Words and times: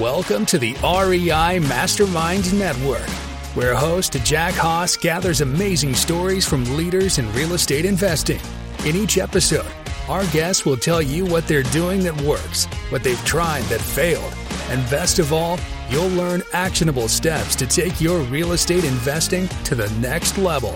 Welcome 0.00 0.46
to 0.46 0.58
the 0.58 0.72
REI 0.82 1.58
Mastermind 1.58 2.58
Network, 2.58 3.06
where 3.54 3.74
host 3.74 4.14
Jack 4.24 4.54
Haas 4.54 4.96
gathers 4.96 5.42
amazing 5.42 5.94
stories 5.94 6.48
from 6.48 6.64
leaders 6.74 7.18
in 7.18 7.30
real 7.34 7.52
estate 7.52 7.84
investing. 7.84 8.40
In 8.86 8.96
each 8.96 9.18
episode, 9.18 9.70
our 10.08 10.24
guests 10.28 10.64
will 10.64 10.78
tell 10.78 11.02
you 11.02 11.26
what 11.26 11.46
they're 11.46 11.64
doing 11.64 12.02
that 12.04 12.18
works, 12.22 12.64
what 12.88 13.04
they've 13.04 13.22
tried 13.26 13.60
that 13.64 13.82
failed, 13.82 14.32
and 14.70 14.88
best 14.88 15.18
of 15.18 15.34
all, 15.34 15.58
you'll 15.90 16.08
learn 16.08 16.42
actionable 16.54 17.06
steps 17.06 17.54
to 17.56 17.66
take 17.66 18.00
your 18.00 18.20
real 18.20 18.52
estate 18.52 18.84
investing 18.84 19.48
to 19.64 19.74
the 19.74 19.90
next 20.00 20.38
level. 20.38 20.72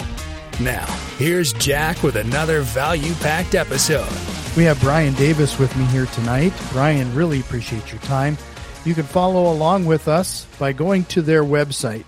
Now, 0.61 0.85
here's 1.17 1.55
Jack 1.55 2.03
with 2.03 2.17
another 2.17 2.61
value 2.61 3.15
packed 3.15 3.55
episode. 3.55 4.13
We 4.55 4.65
have 4.65 4.79
Brian 4.81 5.15
Davis 5.15 5.59
with 5.59 5.75
me 5.79 5.87
here 5.87 6.07
tonight. 6.07 6.53
Brian, 6.73 7.13
really 7.15 7.41
appreciate 7.41 7.91
your 7.91 8.03
time. 8.03 8.37
You 8.85 8.95
can 8.95 9.05
follow 9.05 9.51
along 9.51 9.87
with 9.87 10.09
us 10.09 10.45
by 10.59 10.73
going 10.73 11.05
to 11.07 11.23
their 11.23 11.43
website. 11.43 12.05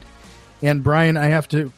And 0.62 0.84
Brian, 0.84 1.16
I 1.16 1.26
have 1.26 1.48
to 1.48 1.72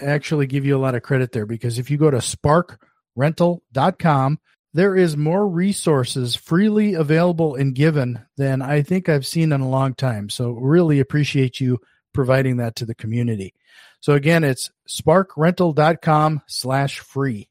actually 0.00 0.46
give 0.46 0.64
you 0.64 0.74
a 0.76 0.80
lot 0.80 0.94
of 0.94 1.02
credit 1.02 1.32
there 1.32 1.44
because 1.44 1.78
if 1.78 1.90
you 1.90 1.98
go 1.98 2.10
to 2.10 2.16
sparkrental.com, 2.18 4.38
there 4.74 4.96
is 4.96 5.18
more 5.18 5.46
resources 5.46 6.34
freely 6.34 6.94
available 6.94 7.56
and 7.56 7.74
given 7.74 8.24
than 8.38 8.62
I 8.62 8.80
think 8.82 9.10
I've 9.10 9.26
seen 9.26 9.52
in 9.52 9.60
a 9.60 9.68
long 9.68 9.94
time. 9.94 10.30
So 10.30 10.52
really 10.52 10.98
appreciate 10.98 11.60
you 11.60 11.78
providing 12.14 12.56
that 12.56 12.76
to 12.76 12.86
the 12.86 12.94
community. 12.94 13.52
So 14.00 14.14
again, 14.14 14.44
it's 14.44 14.70
sparkrental.com 14.88 16.40
slash 16.46 17.00
free. 17.00 17.50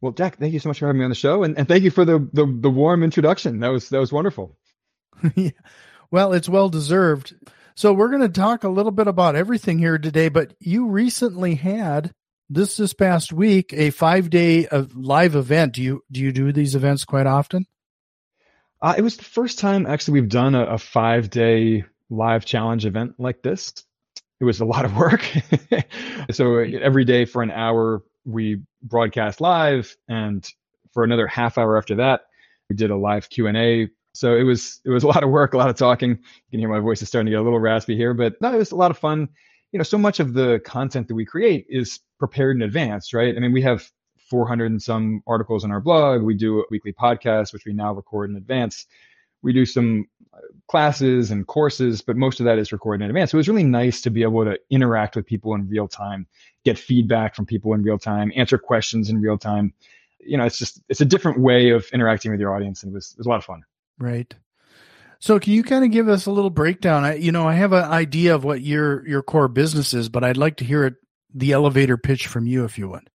Well, 0.00 0.10
Jack, 0.12 0.38
thank 0.38 0.52
you 0.54 0.58
so 0.58 0.70
much 0.70 0.80
for 0.80 0.86
having 0.86 0.98
me 0.98 1.04
on 1.04 1.10
the 1.10 1.14
show, 1.14 1.44
and, 1.44 1.56
and 1.58 1.68
thank 1.68 1.84
you 1.84 1.90
for 1.90 2.06
the, 2.06 2.26
the, 2.32 2.46
the 2.46 2.70
warm 2.70 3.02
introduction. 3.02 3.60
That 3.60 3.68
was 3.68 3.90
that 3.90 3.98
was 3.98 4.10
wonderful. 4.10 4.56
yeah. 5.34 5.50
Well, 6.10 6.32
it's 6.32 6.48
well 6.48 6.68
deserved. 6.68 7.34
So 7.74 7.92
we're 7.92 8.08
going 8.08 8.20
to 8.22 8.28
talk 8.28 8.64
a 8.64 8.68
little 8.68 8.92
bit 8.92 9.06
about 9.06 9.36
everything 9.36 9.78
here 9.78 9.98
today, 9.98 10.28
but 10.28 10.54
you 10.58 10.88
recently 10.88 11.54
had 11.54 12.12
this 12.48 12.76
this 12.76 12.92
past 12.92 13.32
week 13.32 13.72
a 13.72 13.92
5-day 13.92 14.66
of 14.66 14.96
live 14.96 15.36
event. 15.36 15.74
Do 15.74 15.82
you 15.82 16.02
do 16.10 16.20
you 16.20 16.32
do 16.32 16.52
these 16.52 16.74
events 16.74 17.04
quite 17.04 17.26
often? 17.26 17.66
Uh, 18.82 18.94
it 18.98 19.02
was 19.02 19.16
the 19.16 19.24
first 19.24 19.58
time 19.58 19.86
actually 19.86 20.20
we've 20.20 20.28
done 20.28 20.54
a, 20.54 20.64
a 20.64 20.74
5-day 20.74 21.84
live 22.10 22.44
challenge 22.44 22.86
event 22.86 23.14
like 23.18 23.42
this. 23.42 23.72
It 24.40 24.44
was 24.44 24.60
a 24.60 24.64
lot 24.64 24.84
of 24.84 24.96
work. 24.96 25.22
so 26.32 26.58
every 26.58 27.04
day 27.04 27.24
for 27.24 27.42
an 27.42 27.52
hour 27.52 28.02
we 28.24 28.62
broadcast 28.82 29.40
live 29.40 29.96
and 30.08 30.46
for 30.92 31.04
another 31.04 31.28
half 31.28 31.56
hour 31.56 31.78
after 31.78 31.96
that 31.96 32.22
we 32.68 32.74
did 32.74 32.90
a 32.90 32.96
live 32.96 33.30
Q&A 33.30 33.88
so 34.20 34.36
it 34.36 34.42
was 34.42 34.82
it 34.84 34.90
was 34.90 35.02
a 35.02 35.06
lot 35.06 35.24
of 35.24 35.30
work, 35.30 35.54
a 35.54 35.56
lot 35.56 35.70
of 35.70 35.76
talking. 35.76 36.10
You 36.10 36.50
can 36.50 36.60
hear 36.60 36.68
my 36.68 36.78
voice 36.78 37.00
is 37.00 37.08
starting 37.08 37.24
to 37.24 37.30
get 37.30 37.40
a 37.40 37.42
little 37.42 37.58
raspy 37.58 37.96
here, 37.96 38.12
but 38.12 38.34
no, 38.42 38.52
it 38.52 38.58
was 38.58 38.70
a 38.70 38.76
lot 38.76 38.90
of 38.90 38.98
fun. 38.98 39.30
You 39.72 39.78
know, 39.78 39.82
so 39.82 39.96
much 39.96 40.20
of 40.20 40.34
the 40.34 40.60
content 40.62 41.08
that 41.08 41.14
we 41.14 41.24
create 41.24 41.64
is 41.70 42.00
prepared 42.18 42.56
in 42.56 42.60
advance, 42.60 43.14
right? 43.14 43.34
I 43.34 43.40
mean, 43.40 43.54
we 43.54 43.62
have 43.62 43.90
400 44.28 44.72
and 44.72 44.82
some 44.82 45.22
articles 45.26 45.64
on 45.64 45.70
our 45.70 45.80
blog. 45.80 46.22
We 46.22 46.34
do 46.34 46.60
a 46.60 46.64
weekly 46.70 46.92
podcast, 46.92 47.54
which 47.54 47.64
we 47.64 47.72
now 47.72 47.94
record 47.94 48.28
in 48.28 48.36
advance. 48.36 48.84
We 49.40 49.54
do 49.54 49.64
some 49.64 50.04
uh, 50.34 50.40
classes 50.68 51.30
and 51.30 51.46
courses, 51.46 52.02
but 52.02 52.18
most 52.18 52.40
of 52.40 52.44
that 52.44 52.58
is 52.58 52.72
recorded 52.72 53.02
in 53.02 53.10
advance. 53.10 53.30
So 53.30 53.36
it 53.36 53.38
was 53.38 53.48
really 53.48 53.64
nice 53.64 54.02
to 54.02 54.10
be 54.10 54.22
able 54.22 54.44
to 54.44 54.58
interact 54.68 55.16
with 55.16 55.24
people 55.24 55.54
in 55.54 55.66
real 55.66 55.88
time, 55.88 56.26
get 56.66 56.78
feedback 56.78 57.34
from 57.34 57.46
people 57.46 57.72
in 57.72 57.82
real 57.82 57.98
time, 57.98 58.32
answer 58.36 58.58
questions 58.58 59.08
in 59.08 59.22
real 59.22 59.38
time. 59.38 59.72
You 60.18 60.36
know, 60.36 60.44
it's 60.44 60.58
just 60.58 60.82
it's 60.90 61.00
a 61.00 61.06
different 61.06 61.40
way 61.40 61.70
of 61.70 61.86
interacting 61.94 62.32
with 62.32 62.40
your 62.40 62.54
audience, 62.54 62.82
and 62.82 62.92
it 62.92 62.94
was 62.94 63.12
it 63.12 63.18
was 63.18 63.26
a 63.26 63.30
lot 63.30 63.38
of 63.38 63.44
fun. 63.46 63.62
Right. 64.00 64.34
So 65.18 65.38
can 65.38 65.52
you 65.52 65.62
kind 65.62 65.84
of 65.84 65.90
give 65.90 66.08
us 66.08 66.26
a 66.26 66.32
little 66.32 66.50
breakdown? 66.50 67.04
I, 67.04 67.14
you 67.16 67.30
know, 67.30 67.46
I 67.46 67.54
have 67.54 67.74
an 67.74 67.84
idea 67.84 68.34
of 68.34 68.42
what 68.42 68.62
your 68.62 69.06
your 69.06 69.22
core 69.22 69.48
business 69.48 69.92
is, 69.92 70.08
but 70.08 70.24
I'd 70.24 70.38
like 70.38 70.56
to 70.56 70.64
hear 70.64 70.84
it 70.84 70.94
the 71.32 71.52
elevator 71.52 71.98
pitch 71.98 72.26
from 72.26 72.46
you 72.46 72.64
if 72.64 72.78
you 72.78 72.88
would. 72.88 73.08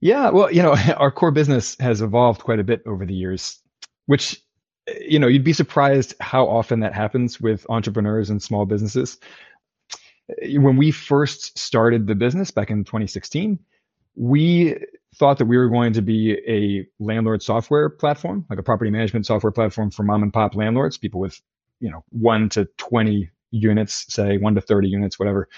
Yeah, 0.00 0.28
well, 0.30 0.52
you 0.52 0.62
know, 0.62 0.76
our 0.98 1.10
core 1.10 1.30
business 1.30 1.76
has 1.80 2.02
evolved 2.02 2.42
quite 2.42 2.60
a 2.60 2.64
bit 2.64 2.82
over 2.86 3.06
the 3.06 3.14
years, 3.14 3.58
which 4.06 4.40
you 5.00 5.18
know, 5.18 5.26
you'd 5.26 5.44
be 5.44 5.52
surprised 5.52 6.14
how 6.20 6.46
often 6.46 6.80
that 6.80 6.94
happens 6.94 7.40
with 7.40 7.66
entrepreneurs 7.68 8.30
and 8.30 8.42
small 8.42 8.66
businesses. 8.66 9.18
When 10.42 10.76
we 10.76 10.90
first 10.90 11.58
started 11.58 12.06
the 12.06 12.14
business 12.14 12.50
back 12.50 12.70
in 12.70 12.84
2016, 12.84 13.58
we 14.16 14.76
thought 15.16 15.38
that 15.38 15.46
we 15.46 15.56
were 15.56 15.68
going 15.68 15.92
to 15.92 16.02
be 16.02 16.32
a 16.48 16.86
landlord 17.02 17.42
software 17.42 17.88
platform, 17.88 18.44
like 18.50 18.58
a 18.58 18.62
property 18.62 18.90
management 18.90 19.26
software 19.26 19.52
platform 19.52 19.90
for 19.90 20.02
mom 20.02 20.22
and 20.22 20.32
pop 20.32 20.54
landlords, 20.54 20.98
people 20.98 21.20
with, 21.20 21.40
you 21.80 21.90
know, 21.90 22.04
one 22.10 22.48
to 22.50 22.66
20 22.78 23.30
units, 23.50 24.12
say 24.12 24.36
one 24.38 24.54
to 24.54 24.60
30 24.60 24.88
units, 24.88 25.18
whatever. 25.18 25.48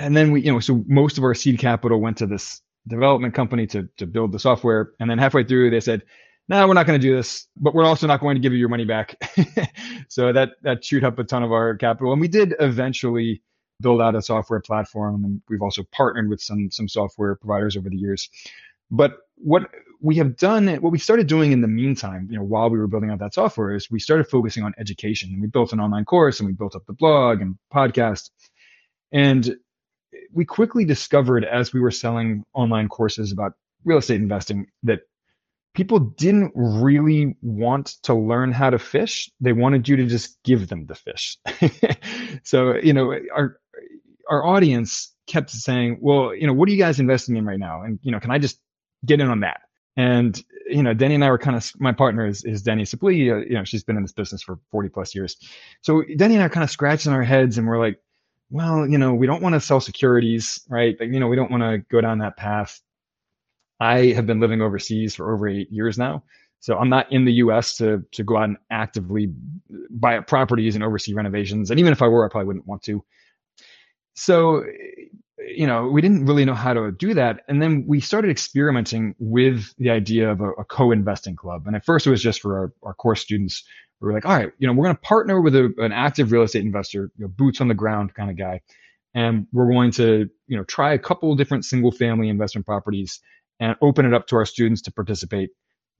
And 0.00 0.16
then 0.16 0.32
we, 0.32 0.42
you 0.42 0.52
know, 0.52 0.60
so 0.60 0.84
most 0.86 1.18
of 1.18 1.24
our 1.24 1.34
seed 1.34 1.58
capital 1.58 2.00
went 2.00 2.18
to 2.18 2.26
this 2.26 2.60
development 2.86 3.34
company 3.34 3.66
to, 3.68 3.88
to 3.96 4.06
build 4.06 4.32
the 4.32 4.38
software. 4.38 4.92
And 5.00 5.08
then 5.08 5.18
halfway 5.18 5.44
through, 5.44 5.70
they 5.70 5.80
said, 5.80 6.02
no, 6.48 6.66
we're 6.68 6.74
not 6.74 6.86
going 6.86 7.00
to 7.00 7.06
do 7.06 7.16
this, 7.16 7.46
but 7.56 7.74
we're 7.74 7.86
also 7.86 8.06
not 8.06 8.20
going 8.20 8.34
to 8.34 8.40
give 8.40 8.52
you 8.52 8.58
your 8.58 8.68
money 8.68 8.84
back. 8.84 9.16
so 10.08 10.32
that, 10.32 10.50
that 10.62 10.82
chewed 10.82 11.04
up 11.04 11.18
a 11.18 11.24
ton 11.24 11.42
of 11.42 11.52
our 11.52 11.74
capital. 11.76 12.12
And 12.12 12.20
we 12.20 12.28
did 12.28 12.54
eventually, 12.60 13.42
build 13.84 14.00
out 14.00 14.16
a 14.16 14.22
software 14.22 14.60
platform. 14.60 15.24
And 15.24 15.40
we've 15.48 15.62
also 15.62 15.84
partnered 15.92 16.28
with 16.28 16.40
some 16.40 16.70
some 16.72 16.88
software 16.88 17.36
providers 17.36 17.76
over 17.76 17.88
the 17.88 17.96
years. 17.96 18.28
But 18.90 19.18
what 19.36 19.70
we 20.00 20.16
have 20.16 20.36
done, 20.36 20.68
what 20.76 20.92
we 20.92 20.98
started 20.98 21.26
doing 21.26 21.52
in 21.52 21.60
the 21.60 21.68
meantime, 21.68 22.28
you 22.30 22.36
know, 22.36 22.44
while 22.44 22.70
we 22.70 22.78
were 22.78 22.86
building 22.86 23.10
out 23.10 23.20
that 23.20 23.34
software, 23.34 23.74
is 23.74 23.90
we 23.90 24.00
started 24.00 24.26
focusing 24.26 24.64
on 24.64 24.72
education. 24.78 25.30
And 25.32 25.40
we 25.40 25.48
built 25.48 25.72
an 25.72 25.80
online 25.80 26.04
course, 26.04 26.40
and 26.40 26.46
we 26.48 26.54
built 26.54 26.74
up 26.74 26.86
the 26.86 26.92
blog 26.92 27.40
and 27.40 27.56
podcast. 27.72 28.30
And 29.12 29.56
we 30.32 30.44
quickly 30.44 30.84
discovered 30.84 31.44
as 31.44 31.72
we 31.72 31.80
were 31.80 31.90
selling 31.90 32.44
online 32.54 32.88
courses 32.88 33.32
about 33.32 33.52
real 33.84 33.98
estate 33.98 34.20
investing 34.20 34.66
that 34.82 35.00
people 35.74 35.98
didn't 35.98 36.52
really 36.54 37.36
want 37.42 37.86
to 38.04 38.14
learn 38.14 38.52
how 38.52 38.70
to 38.70 38.78
fish. 38.78 39.30
They 39.40 39.52
wanted 39.52 39.88
you 39.88 39.96
to 39.96 40.06
just 40.06 40.42
give 40.44 40.68
them 40.68 40.86
the 40.86 40.94
fish. 40.94 41.36
so, 42.44 42.76
you 42.76 42.92
know, 42.92 43.12
our 43.34 43.58
our 44.28 44.44
audience 44.44 45.14
kept 45.26 45.50
saying, 45.50 45.98
well, 46.00 46.34
you 46.34 46.46
know, 46.46 46.52
what 46.52 46.68
are 46.68 46.72
you 46.72 46.78
guys 46.78 47.00
investing 47.00 47.36
in 47.36 47.44
right 47.44 47.58
now? 47.58 47.82
And, 47.82 47.98
you 48.02 48.12
know, 48.12 48.20
can 48.20 48.30
I 48.30 48.38
just 48.38 48.60
get 49.04 49.20
in 49.20 49.28
on 49.28 49.40
that? 49.40 49.62
And, 49.96 50.42
you 50.66 50.82
know, 50.82 50.94
Deni 50.94 51.14
and 51.14 51.24
I 51.24 51.30
were 51.30 51.38
kind 51.38 51.56
of, 51.56 51.70
my 51.78 51.92
partner 51.92 52.26
is, 52.26 52.44
is 52.44 52.62
Deni 52.62 52.86
Supplee. 52.86 53.30
Uh, 53.30 53.36
you 53.36 53.54
know, 53.54 53.64
she's 53.64 53.84
been 53.84 53.96
in 53.96 54.02
this 54.02 54.12
business 54.12 54.42
for 54.42 54.58
40 54.70 54.88
plus 54.88 55.14
years. 55.14 55.36
So 55.82 56.02
Deni 56.02 56.34
and 56.34 56.42
I 56.42 56.48
kind 56.48 56.64
of 56.64 56.70
scratching 56.70 57.12
our 57.12 57.22
heads 57.22 57.58
and 57.58 57.66
we're 57.66 57.78
like, 57.78 58.00
well, 58.50 58.86
you 58.86 58.98
know, 58.98 59.14
we 59.14 59.26
don't 59.26 59.42
want 59.42 59.54
to 59.54 59.60
sell 59.60 59.80
securities, 59.80 60.60
right? 60.68 60.96
You 61.00 61.20
know, 61.20 61.28
we 61.28 61.36
don't 61.36 61.50
want 61.50 61.62
to 61.62 61.78
go 61.90 62.00
down 62.00 62.18
that 62.18 62.36
path. 62.36 62.80
I 63.80 64.12
have 64.12 64.26
been 64.26 64.40
living 64.40 64.60
overseas 64.60 65.14
for 65.14 65.32
over 65.32 65.48
eight 65.48 65.70
years 65.70 65.98
now. 65.98 66.22
So 66.60 66.78
I'm 66.78 66.88
not 66.88 67.10
in 67.12 67.24
the 67.24 67.32
US 67.34 67.76
to, 67.76 68.02
to 68.12 68.24
go 68.24 68.38
out 68.38 68.44
and 68.44 68.56
actively 68.70 69.32
buy 69.90 70.18
properties 70.20 70.74
and 70.74 70.82
oversee 70.82 71.12
renovations. 71.12 71.70
And 71.70 71.78
even 71.78 71.92
if 71.92 72.00
I 72.00 72.08
were, 72.08 72.24
I 72.24 72.28
probably 72.28 72.46
wouldn't 72.46 72.66
want 72.66 72.82
to 72.84 73.04
so 74.14 74.64
you 75.38 75.66
know 75.66 75.88
we 75.88 76.00
didn't 76.00 76.26
really 76.26 76.44
know 76.44 76.54
how 76.54 76.72
to 76.72 76.90
do 76.92 77.14
that. 77.14 77.42
And 77.48 77.60
then 77.60 77.84
we 77.86 78.00
started 78.00 78.30
experimenting 78.30 79.14
with 79.18 79.74
the 79.76 79.90
idea 79.90 80.30
of 80.30 80.40
a, 80.40 80.50
a 80.52 80.64
co-investing 80.64 81.36
club. 81.36 81.66
And 81.66 81.76
at 81.76 81.84
first 81.84 82.06
it 82.06 82.10
was 82.10 82.22
just 82.22 82.40
for 82.40 82.58
our, 82.58 82.72
our 82.82 82.94
course 82.94 83.20
students. 83.20 83.64
We 84.00 84.06
were 84.06 84.14
like 84.14 84.26
all 84.26 84.36
right 84.36 84.52
you 84.58 84.66
know 84.66 84.72
we're 84.72 84.84
going 84.84 84.96
to 84.96 85.02
partner 85.02 85.40
with 85.40 85.54
a, 85.54 85.72
an 85.78 85.92
active 85.92 86.32
real 86.32 86.42
estate 86.42 86.64
investor 86.64 87.10
you 87.16 87.24
know, 87.24 87.28
boots 87.28 87.60
on 87.60 87.68
the 87.68 87.74
ground 87.74 88.14
kind 88.14 88.30
of 88.30 88.38
guy. 88.38 88.60
And 89.14 89.46
we're 89.52 89.70
going 89.70 89.92
to 89.92 90.28
you 90.46 90.56
know 90.56 90.64
try 90.64 90.92
a 90.92 90.98
couple 90.98 91.34
different 91.34 91.64
single 91.64 91.92
family 91.92 92.28
investment 92.28 92.66
properties 92.66 93.20
and 93.60 93.76
open 93.82 94.04
it 94.04 94.14
up 94.14 94.26
to 94.28 94.36
our 94.36 94.46
students 94.46 94.82
to 94.82 94.92
participate 94.92 95.50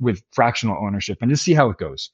with 0.01 0.23
fractional 0.33 0.77
ownership 0.85 1.19
and 1.21 1.31
just 1.31 1.45
see 1.45 1.55
how 1.55 1.71
it 1.71 1.79
goes 1.79 2.11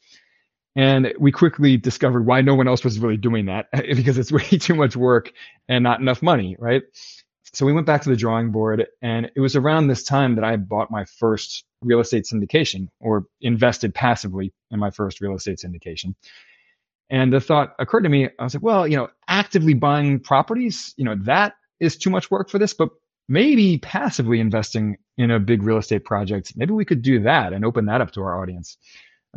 and 0.77 1.13
we 1.19 1.33
quickly 1.33 1.77
discovered 1.77 2.27
why 2.27 2.41
no 2.41 2.55
one 2.55 2.69
else 2.69 2.85
was 2.85 2.99
really 2.99 3.17
doing 3.17 3.47
that 3.47 3.69
because 3.73 4.19
it's 4.19 4.33
way 4.33 4.45
too 4.45 4.75
much 4.75 4.97
work 4.97 5.33
and 5.69 5.83
not 5.83 6.01
enough 6.01 6.23
money, 6.23 6.57
right? 6.59 6.83
So 7.53 7.67
we 7.67 7.73
went 7.73 7.87
back 7.87 8.03
to 8.03 8.11
the 8.11 8.17
drawing 8.17 8.53
board 8.53 8.87
and 9.03 9.31
it 9.35 9.41
was 9.41 9.57
around 9.57 9.89
this 9.89 10.05
time 10.05 10.37
that 10.37 10.45
I 10.45 10.57
bought 10.57 10.91
my 10.91 11.05
first 11.05 11.65
real 11.83 12.01
estate 12.01 12.25
syndication 12.25 12.89
or 13.01 13.27
invested 13.41 13.95
passively 13.95 14.53
in 14.71 14.79
my 14.79 14.91
first 14.91 15.21
real 15.21 15.35
estate 15.35 15.59
syndication. 15.59 16.15
And 17.09 17.33
the 17.33 17.41
thought 17.41 17.75
occurred 17.81 18.03
to 18.03 18.09
me, 18.09 18.29
I 18.39 18.45
was 18.45 18.55
like, 18.55 18.63
well, 18.63 18.87
you 18.87 18.97
know, 18.97 19.09
actively 19.27 19.75
buying 19.75 20.21
properties, 20.21 20.95
you 20.97 21.05
know, 21.05 21.17
that 21.25 21.55
is 21.81 21.97
too 21.97 22.11
much 22.11 22.31
work 22.31 22.49
for 22.49 22.61
this, 22.61 22.73
but 22.73 22.91
maybe 23.29 23.79
passively 23.79 24.39
investing 24.39 24.97
in 25.19 25.33
a 25.33 25.41
big 25.41 25.65
real 25.65 25.79
estate 25.79 26.05
project, 26.05 26.53
maybe 26.57 26.73
we 26.73 26.85
could 26.85 27.03
do 27.03 27.21
that 27.21 27.53
and 27.53 27.65
open 27.65 27.87
that 27.87 28.01
up 28.01 28.13
to 28.13 28.21
our 28.21 28.41
audience. 28.41 28.77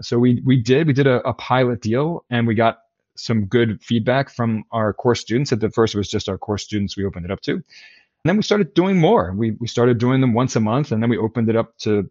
So 0.02 0.18
we 0.18 0.42
we 0.46 0.62
did 0.62 0.88
we 0.88 0.94
did 0.94 1.08
a, 1.08 1.28
a 1.28 1.34
pilot 1.34 1.82
deal 1.82 2.26
and 2.30 2.48
we 2.48 2.56
got 2.56 2.80
some 3.16 3.46
good 3.46 3.82
feedback 3.82 4.30
from 4.30 4.64
our 4.72 4.94
course 4.94 5.22
students. 5.22 5.52
At 5.52 5.60
the 5.60 5.70
first, 5.70 5.94
it 5.94 5.98
was 5.98 6.10
just 6.10 6.30
our 6.30 6.38
course 6.38 6.64
students 6.64 6.98
we 6.98 7.06
opened 7.06 7.26
it 7.26 7.32
up 7.32 7.42
to. 7.42 7.54
And 7.54 8.30
then 8.30 8.38
we 8.38 8.44
started 8.44 8.74
doing 8.74 9.00
more. 9.00 9.34
We, 9.36 9.52
we 9.52 9.68
started 9.68 9.98
doing 9.98 10.22
them 10.22 10.34
once 10.34 10.56
a 10.56 10.62
month, 10.62 10.92
and 10.92 11.04
then 11.04 11.10
we 11.10 11.18
opened 11.18 11.50
it 11.50 11.56
up 11.56 11.78
to 11.80 12.10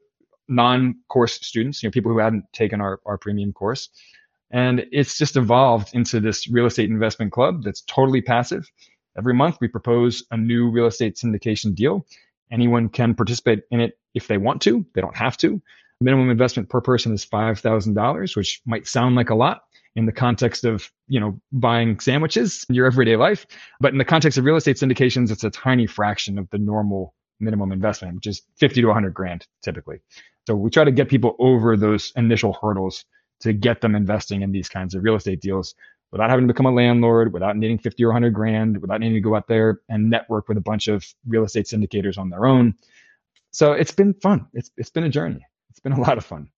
non-course 0.49 1.35
students, 1.47 1.83
you 1.83 1.89
know, 1.89 1.91
people 1.91 2.13
who 2.13 2.19
hadn't 2.19 2.45
taken 2.53 2.81
our, 2.81 3.01
our 3.07 3.17
premium 3.17 3.53
course. 3.53 3.89
And 4.51 4.85
it's 4.93 5.17
just 5.17 5.37
evolved 5.37 5.95
into 5.95 6.21
this 6.21 6.47
real 6.49 6.67
estate 6.67 6.91
investment 6.91 7.33
club 7.33 7.63
that's 7.65 7.81
totally 7.83 8.21
passive. 8.21 8.71
Every 9.17 9.33
month, 9.33 9.57
we 9.61 9.69
propose 9.69 10.25
a 10.31 10.37
new 10.37 10.71
real 10.71 10.87
estate 10.87 11.17
syndication 11.17 11.75
deal. 11.75 12.07
Anyone 12.51 12.91
can 12.91 13.15
participate 13.15 13.61
in 13.71 13.81
it 13.81 13.99
if 14.13 14.29
they 14.29 14.37
want 14.37 14.61
to, 14.63 14.85
they 14.95 15.01
don't 15.01 15.17
have 15.17 15.39
to. 15.39 15.63
Minimum 16.03 16.31
investment 16.31 16.69
per 16.69 16.81
person 16.81 17.13
is 17.13 17.25
$5,000, 17.25 18.37
which 18.37 18.61
might 18.67 18.87
sound 18.87 19.15
like 19.15 19.31
a 19.31 19.35
lot 19.35 19.63
in 19.95 20.07
the 20.07 20.13
context 20.13 20.65
of, 20.65 20.91
you 21.07 21.21
know, 21.21 21.41
buying 21.53 22.01
sandwiches 22.01 22.65
in 22.69 22.75
your 22.75 22.87
everyday 22.87 23.17
life. 23.17 23.47
But 23.81 23.93
in 23.93 23.99
the 23.99 24.05
context 24.05 24.39
of 24.39 24.45
real 24.45 24.57
estate 24.57 24.77
syndications, 24.77 25.31
it's 25.31 25.45
a 25.45 25.51
tiny 25.51 25.87
fraction 25.87 26.39
of 26.39 26.49
the 26.51 26.59
normal 26.59 27.15
minimum 27.41 27.73
investment, 27.73 28.15
which 28.15 28.27
is 28.27 28.43
50 28.57 28.81
to 28.81 28.87
100 28.87 29.13
grand 29.13 29.47
typically. 29.63 30.01
So 30.47 30.55
we 30.55 30.71
try 30.71 30.85
to 30.85 30.91
get 30.91 31.09
people 31.09 31.37
over 31.39 31.77
those 31.77 32.13
initial 32.17 32.57
hurdles 32.61 33.05
to 33.41 33.53
get 33.53 33.81
them 33.81 33.95
investing 33.95 34.43
in 34.43 34.53
these 34.53 34.69
kinds 34.69 34.95
of 34.95 35.03
real 35.03 35.17
estate 35.17 35.41
deals 35.41 35.75
without 36.11 36.31
having 36.31 36.47
to 36.47 36.53
become 36.53 36.67
a 36.67 36.73
landlord, 36.73 37.33
without 37.33 37.57
needing 37.57 37.79
50 37.79 38.05
or 38.05 38.09
100 38.09 38.33
grand, 38.33 38.81
without 38.81 39.01
needing 39.01 39.15
to 39.15 39.21
go 39.21 39.35
out 39.35 39.49
there 39.49 39.81
and 39.89 40.11
network 40.11 40.49
with 40.49 40.59
a 40.59 40.63
bunch 40.63 40.87
of 40.87 41.05
real 41.27 41.45
estate 41.45 41.67
syndicators 41.67 42.19
on 42.19 42.31
their 42.31 42.47
own. 42.47 42.75
So 43.51 43.73
it's 43.73 43.93
been 43.93 44.15
fun. 44.15 44.47
It's 44.53 44.71
it's 44.77 44.91
been 44.91 45.05
a 45.05 45.09
journey. 45.09 45.45
It's 45.73 45.81
been 45.81 45.93
a 45.93 46.01
lot 46.01 46.19
of 46.19 46.25
fun. 46.25 46.51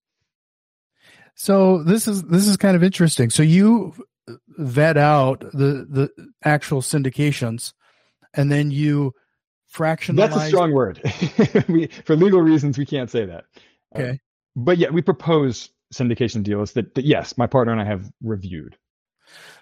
So 1.37 1.85
this 1.85 2.09
is 2.09 2.25
this 2.25 2.49
is 2.49 2.57
kind 2.57 2.75
of 2.75 2.83
interesting. 2.83 3.31
So 3.31 3.45
you 3.45 3.95
vet 4.49 4.97
out 4.97 5.41
the 5.41 5.87
the 5.89 6.11
actual 6.45 6.83
syndications 6.83 7.73
and 8.35 8.51
then 8.51 8.73
you 8.73 9.13
fractionalize 9.73 10.17
That's 10.17 10.37
a 10.37 10.47
strong 10.49 10.73
word. 10.73 11.01
we, 11.69 11.87
for 12.05 12.17
legal 12.17 12.41
reasons 12.41 12.77
we 12.77 12.87
can't 12.87 13.11
say 13.11 13.25
that. 13.27 13.45
Okay. 13.95 14.11
Uh, 14.11 14.15
but 14.57 14.79
yeah, 14.79 14.91
we 14.91 15.01
propose 15.01 15.71
syndication 15.93 16.43
deals 16.43 16.73
that, 16.73 16.97
that 16.97 17.05
yes, 17.05 17.39
my 17.39 17.47
partner 17.47 17.73
and 17.73 17.81
I 17.81 17.85
have 17.85 18.11
reviewed. 18.21 18.77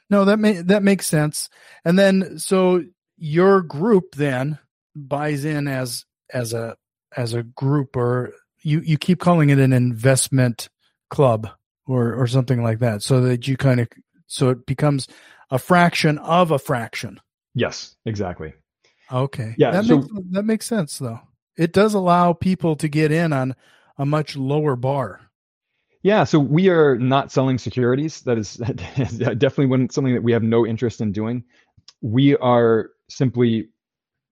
No, 0.08 0.24
that 0.24 0.38
may 0.38 0.62
that 0.62 0.82
makes 0.82 1.06
sense. 1.06 1.50
And 1.84 1.98
then 1.98 2.38
so 2.38 2.82
your 3.18 3.60
group 3.60 4.14
then 4.14 4.58
buys 4.96 5.44
in 5.44 5.68
as 5.68 6.06
as 6.32 6.54
a 6.54 6.76
as 7.14 7.34
a 7.34 7.42
group 7.42 7.96
or 7.96 8.32
you 8.62 8.80
you 8.80 8.98
keep 8.98 9.20
calling 9.20 9.50
it 9.50 9.58
an 9.58 9.72
investment 9.72 10.68
club 11.10 11.48
or 11.86 12.14
or 12.14 12.26
something 12.26 12.62
like 12.62 12.78
that 12.80 13.02
so 13.02 13.20
that 13.20 13.46
you 13.46 13.56
kind 13.56 13.80
of 13.80 13.88
so 14.26 14.50
it 14.50 14.66
becomes 14.66 15.08
a 15.50 15.58
fraction 15.58 16.18
of 16.18 16.50
a 16.50 16.58
fraction. 16.58 17.20
Yes, 17.54 17.96
exactly. 18.06 18.54
Okay. 19.10 19.54
Yeah. 19.58 19.72
That 19.72 19.84
so, 19.84 19.98
makes 19.98 20.08
that 20.30 20.42
makes 20.44 20.66
sense 20.66 20.98
though. 20.98 21.20
It 21.56 21.72
does 21.72 21.94
allow 21.94 22.32
people 22.32 22.76
to 22.76 22.88
get 22.88 23.12
in 23.12 23.32
on 23.32 23.54
a 23.98 24.06
much 24.06 24.36
lower 24.36 24.74
bar. 24.74 25.20
Yeah, 26.02 26.24
so 26.24 26.40
we 26.40 26.68
are 26.68 26.98
not 26.98 27.30
selling 27.30 27.58
securities. 27.58 28.22
That 28.22 28.36
is 28.36 28.54
definitely 28.56 29.66
one, 29.66 29.88
something 29.90 30.14
that 30.14 30.22
we 30.22 30.32
have 30.32 30.42
no 30.42 30.66
interest 30.66 31.00
in 31.00 31.12
doing. 31.12 31.44
We 32.00 32.36
are 32.38 32.90
simply 33.08 33.68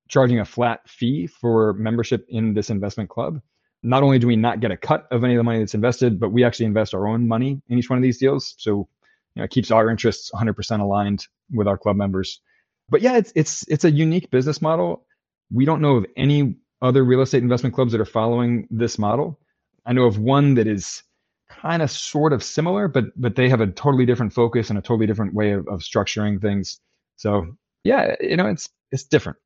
charging 0.08 0.40
a 0.40 0.44
flat 0.44 0.80
fee 0.88 1.28
for 1.28 1.74
membership 1.74 2.26
in 2.28 2.54
this 2.54 2.70
investment 2.70 3.08
club. 3.08 3.40
Not 3.82 4.02
only 4.02 4.18
do 4.18 4.26
we 4.26 4.36
not 4.36 4.60
get 4.60 4.70
a 4.70 4.76
cut 4.76 5.06
of 5.10 5.24
any 5.24 5.34
of 5.34 5.38
the 5.38 5.44
money 5.44 5.58
that's 5.58 5.74
invested, 5.74 6.20
but 6.20 6.30
we 6.30 6.44
actually 6.44 6.66
invest 6.66 6.94
our 6.94 7.06
own 7.06 7.26
money 7.26 7.60
in 7.68 7.78
each 7.78 7.88
one 7.88 7.98
of 7.98 8.02
these 8.02 8.18
deals. 8.18 8.54
So 8.58 8.88
you 9.34 9.40
know, 9.40 9.44
it 9.44 9.50
keeps 9.50 9.70
our 9.70 9.88
interests 9.90 10.30
100% 10.34 10.80
aligned 10.80 11.26
with 11.52 11.66
our 11.66 11.78
club 11.78 11.96
members. 11.96 12.40
But 12.88 13.00
yeah, 13.02 13.16
it's 13.16 13.32
it's 13.34 13.64
it's 13.68 13.84
a 13.84 13.90
unique 13.90 14.30
business 14.30 14.60
model. 14.60 15.06
We 15.52 15.64
don't 15.64 15.80
know 15.80 15.96
of 15.96 16.06
any 16.16 16.56
other 16.82 17.04
real 17.04 17.20
estate 17.20 17.42
investment 17.42 17.74
clubs 17.74 17.92
that 17.92 18.00
are 18.00 18.06
following 18.06 18.66
this 18.70 18.98
model. 18.98 19.38
I 19.86 19.92
know 19.92 20.04
of 20.04 20.18
one 20.18 20.54
that 20.54 20.66
is 20.66 21.02
kind 21.48 21.82
of 21.82 21.90
sort 21.90 22.32
of 22.32 22.42
similar, 22.42 22.88
but 22.88 23.04
but 23.16 23.36
they 23.36 23.48
have 23.48 23.60
a 23.60 23.66
totally 23.68 24.06
different 24.06 24.32
focus 24.32 24.70
and 24.70 24.78
a 24.78 24.82
totally 24.82 25.06
different 25.06 25.34
way 25.34 25.52
of, 25.52 25.66
of 25.68 25.80
structuring 25.80 26.40
things. 26.40 26.80
So 27.16 27.56
yeah, 27.84 28.16
you 28.20 28.36
know, 28.36 28.46
it's 28.46 28.68
it's 28.90 29.04
different. 29.04 29.38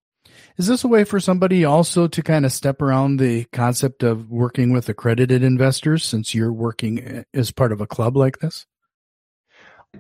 Is 0.57 0.67
this 0.67 0.85
a 0.85 0.89
way 0.89 1.05
for 1.05 1.21
somebody 1.21 1.65
also 1.65 2.07
to 2.07 2.23
kind 2.23 2.45
of 2.45 2.53
step 2.53 2.81
around 2.81 3.19
the 3.19 3.45
concept 3.53 4.03
of 4.03 4.31
working 4.31 4.73
with 4.73 4.89
accredited 4.89 5.43
investors 5.43 6.05
since 6.05 6.35
you're 6.35 6.53
working 6.53 7.01
eh, 7.01 7.23
as 7.35 7.51
part 7.51 7.73
of 7.73 7.81
a 7.81 7.87
club 7.87 8.17
like 8.17 8.39
this? 8.39 8.67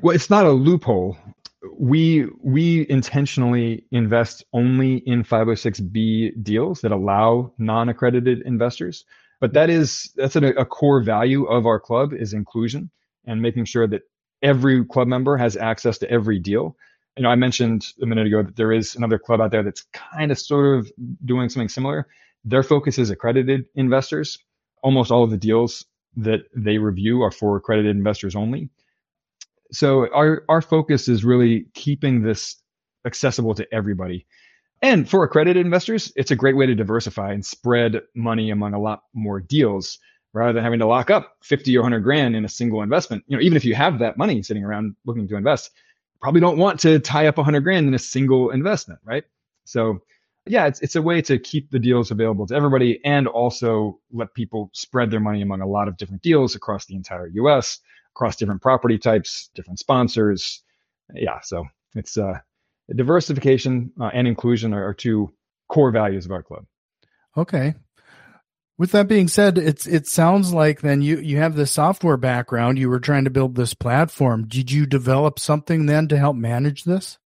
Well, 0.00 0.14
it's 0.14 0.30
not 0.30 0.46
a 0.46 0.50
loophole. 0.50 1.16
We 1.78 2.26
we 2.42 2.86
intentionally 2.90 3.84
invest 3.90 4.44
only 4.52 4.96
in 4.98 5.24
506b 5.24 6.42
deals 6.42 6.80
that 6.82 6.92
allow 6.92 7.52
non-accredited 7.58 8.42
investors 8.42 9.04
but 9.44 9.52
that 9.52 9.68
is 9.68 10.10
that's 10.16 10.36
a, 10.36 10.46
a 10.54 10.64
core 10.64 11.02
value 11.02 11.44
of 11.44 11.66
our 11.66 11.78
club 11.78 12.14
is 12.14 12.32
inclusion 12.32 12.90
and 13.26 13.42
making 13.42 13.66
sure 13.66 13.86
that 13.86 14.00
every 14.42 14.82
club 14.86 15.06
member 15.06 15.36
has 15.36 15.54
access 15.54 15.98
to 15.98 16.10
every 16.10 16.38
deal 16.38 16.76
you 17.16 17.22
know 17.22 17.30
i 17.30 17.34
mentioned 17.34 17.86
a 18.02 18.06
minute 18.06 18.26
ago 18.26 18.42
that 18.42 18.56
there 18.56 18.72
is 18.72 18.94
another 18.96 19.18
club 19.18 19.40
out 19.40 19.50
there 19.50 19.62
that's 19.62 19.86
kind 19.92 20.30
of 20.30 20.38
sort 20.38 20.78
of 20.78 20.90
doing 21.24 21.48
something 21.48 21.68
similar. 21.68 22.08
Their 22.44 22.62
focus 22.62 22.98
is 22.98 23.10
accredited 23.10 23.64
investors. 23.74 24.38
Almost 24.82 25.10
all 25.10 25.24
of 25.24 25.30
the 25.30 25.38
deals 25.38 25.84
that 26.16 26.42
they 26.54 26.78
review 26.78 27.22
are 27.22 27.30
for 27.30 27.56
accredited 27.56 27.96
investors 27.96 28.36
only. 28.36 28.70
So 29.72 30.12
our 30.14 30.44
our 30.48 30.60
focus 30.60 31.08
is 31.08 31.24
really 31.24 31.66
keeping 31.74 32.22
this 32.22 32.56
accessible 33.06 33.54
to 33.54 33.74
everybody. 33.74 34.26
And 34.82 35.08
for 35.08 35.24
accredited 35.24 35.64
investors, 35.64 36.12
it's 36.16 36.30
a 36.30 36.36
great 36.36 36.56
way 36.56 36.66
to 36.66 36.74
diversify 36.74 37.32
and 37.32 37.44
spread 37.44 38.02
money 38.14 38.50
among 38.50 38.74
a 38.74 38.80
lot 38.80 39.04
more 39.14 39.40
deals 39.40 39.98
rather 40.34 40.52
than 40.52 40.64
having 40.64 40.80
to 40.80 40.86
lock 40.86 41.10
up 41.10 41.36
50 41.42 41.76
or 41.78 41.82
100 41.82 42.00
grand 42.00 42.36
in 42.36 42.44
a 42.44 42.48
single 42.48 42.82
investment. 42.82 43.24
You 43.28 43.36
know, 43.36 43.42
even 43.42 43.56
if 43.56 43.64
you 43.64 43.74
have 43.74 44.00
that 44.00 44.18
money 44.18 44.42
sitting 44.42 44.64
around 44.64 44.96
looking 45.06 45.26
to 45.28 45.36
invest, 45.36 45.70
probably 46.24 46.40
don't 46.40 46.56
want 46.56 46.80
to 46.80 46.98
tie 47.00 47.26
up 47.26 47.36
100 47.36 47.60
grand 47.60 47.86
in 47.86 47.92
a 47.92 47.98
single 47.98 48.48
investment, 48.48 48.98
right? 49.04 49.24
So, 49.66 50.00
yeah, 50.46 50.66
it's 50.66 50.80
it's 50.80 50.96
a 50.96 51.02
way 51.02 51.20
to 51.20 51.38
keep 51.38 51.70
the 51.70 51.78
deals 51.78 52.10
available 52.10 52.46
to 52.46 52.54
everybody 52.54 52.98
and 53.04 53.28
also 53.28 54.00
let 54.10 54.32
people 54.32 54.70
spread 54.72 55.10
their 55.10 55.20
money 55.20 55.42
among 55.42 55.60
a 55.60 55.66
lot 55.66 55.86
of 55.86 55.98
different 55.98 56.22
deals 56.22 56.54
across 56.54 56.86
the 56.86 56.94
entire 56.94 57.26
US, 57.26 57.78
across 58.16 58.36
different 58.36 58.62
property 58.62 58.96
types, 58.96 59.50
different 59.54 59.78
sponsors. 59.78 60.62
Yeah, 61.12 61.40
so 61.42 61.66
it's 61.94 62.16
uh 62.16 62.38
diversification 62.96 63.92
uh, 64.00 64.10
and 64.14 64.26
inclusion 64.26 64.72
are, 64.72 64.88
are 64.88 64.94
two 64.94 65.30
core 65.68 65.90
values 65.90 66.24
of 66.24 66.32
our 66.32 66.42
club. 66.42 66.64
Okay. 67.36 67.74
With 68.76 68.90
that 68.90 69.06
being 69.06 69.28
said, 69.28 69.56
it's 69.56 69.86
it 69.86 70.08
sounds 70.08 70.52
like 70.52 70.80
then 70.80 71.00
you 71.00 71.18
you 71.18 71.38
have 71.38 71.54
the 71.54 71.66
software 71.66 72.16
background. 72.16 72.78
You 72.78 72.90
were 72.90 72.98
trying 72.98 73.24
to 73.24 73.30
build 73.30 73.54
this 73.54 73.72
platform. 73.72 74.48
Did 74.48 74.72
you 74.72 74.84
develop 74.84 75.38
something 75.38 75.86
then 75.86 76.08
to 76.08 76.18
help 76.18 76.36
manage 76.36 76.84
this? 76.84 77.18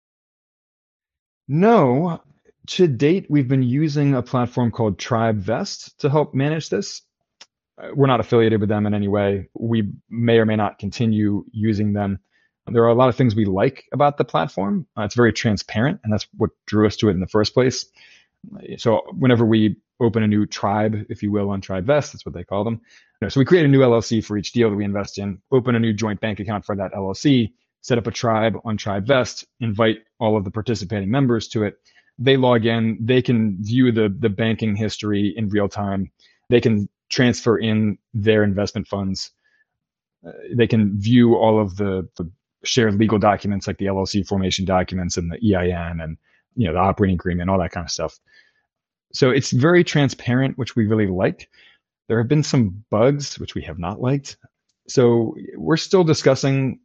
No. 1.47 2.21
To 2.69 2.89
date, 2.89 3.27
we've 3.31 3.47
been 3.47 3.63
using 3.63 4.15
a 4.15 4.23
platform 4.23 4.73
called 4.73 4.99
TribeVest 4.99 5.99
to 5.99 6.11
help 6.11 6.35
manage 6.35 6.69
this. 6.69 7.03
Uh, 7.81 7.91
we're 7.95 8.09
not 8.09 8.19
affiliated 8.19 8.59
with 8.59 8.69
them 8.69 8.87
in 8.87 8.95
any 8.95 9.07
way. 9.07 9.49
We 9.55 9.93
may 10.11 10.39
or 10.39 10.47
may 10.47 10.57
not 10.57 10.81
continue 10.81 11.45
using 11.53 11.93
them. 11.93 12.19
There 12.67 12.83
are 12.83 12.89
a 12.89 12.95
lot 12.95 13.09
of 13.09 13.15
things 13.15 13.37
we 13.37 13.45
like 13.45 13.85
about 13.93 14.17
the 14.17 14.25
platform. 14.25 14.89
Uh, 14.99 15.03
it's 15.03 15.15
very 15.15 15.33
transparent, 15.33 16.01
and 16.03 16.13
that's 16.13 16.27
what 16.37 16.51
drew 16.67 16.89
us 16.89 16.97
to 16.97 17.09
it 17.09 17.13
in 17.13 17.21
the 17.21 17.29
first 17.29 17.55
place. 17.55 17.87
So 18.79 19.03
whenever 19.13 19.45
we 19.45 19.77
open 20.01 20.23
a 20.23 20.27
new 20.27 20.47
tribe, 20.47 21.07
if 21.09 21.23
you 21.23 21.33
will, 21.33 21.51
on 21.51 21.61
TribeVest, 21.61 22.13
that's 22.13 22.27
what 22.27 22.35
they 22.35 22.45
call 22.45 22.65
them. 22.65 22.81
So 23.29 23.41
we 23.41 23.47
create 23.47 23.65
a 23.65 23.69
new 23.69 23.81
LLC 23.81 24.25
for 24.25 24.37
each 24.37 24.53
deal 24.53 24.69
that 24.69 24.77
we 24.77 24.85
invest 24.85 25.19
in, 25.19 25.41
open 25.51 25.75
a 25.75 25.81
new 25.81 25.95
joint 25.95 26.21
bank 26.21 26.39
account 26.39 26.65
for 26.67 26.77
that 26.77 26.93
LLC, 26.93 27.53
set 27.81 27.99
up 27.99 28.07
a 28.07 28.11
tribe 28.11 28.59
on 28.65 28.77
TribeVest, 28.77 29.47
invite 29.61 29.99
all 30.21 30.37
of 30.37 30.45
the 30.45 30.51
participating 30.51 31.11
members 31.11 31.49
to 31.49 31.65
it. 31.65 31.77
They 32.19 32.37
log 32.37 32.67
in, 32.67 32.99
they 33.01 33.23
can 33.23 33.59
view 33.61 33.93
the 33.93 34.15
the 34.19 34.31
banking 34.31 34.75
history 34.75 35.35
in 35.37 35.49
real 35.49 35.69
time. 35.69 36.11
They 36.49 36.61
can 36.61 36.89
transfer 37.09 37.59
in 37.59 37.99
their 38.15 38.43
investment 38.43 38.89
funds. 38.89 39.31
Uh, 40.27 40.33
they 40.55 40.67
can 40.67 40.99
view 40.99 41.37
all 41.37 41.61
of 41.61 41.77
the, 41.77 42.09
the 42.17 42.31
shared 42.65 42.95
legal 42.95 43.19
documents 43.19 43.67
like 43.67 43.79
the 43.79 43.87
LLC 43.87 44.27
formation 44.27 44.65
documents 44.65 45.17
and 45.17 45.31
the 45.31 45.55
EIN 45.55 46.01
and 46.01 46.17
you 46.57 46.67
know 46.67 46.73
the 46.73 46.79
operating 46.79 47.15
agreement, 47.15 47.43
and 47.43 47.51
all 47.51 47.59
that 47.59 47.71
kind 47.71 47.85
of 47.85 47.91
stuff. 47.91 48.19
So 49.13 49.31
it's 49.31 49.51
very 49.51 49.85
transparent, 49.85 50.59
which 50.59 50.77
we 50.77 50.87
really 50.87 51.07
like. 51.07 51.49
There 52.09 52.19
have 52.19 52.29
been 52.29 52.43
some 52.43 52.85
bugs 52.91 53.39
which 53.39 53.55
we 53.55 53.63
have 53.63 53.79
not 53.79 54.01
liked. 54.01 54.37
So 54.89 55.35
we're 55.55 55.77
still 55.77 56.05
discussing 56.05 56.81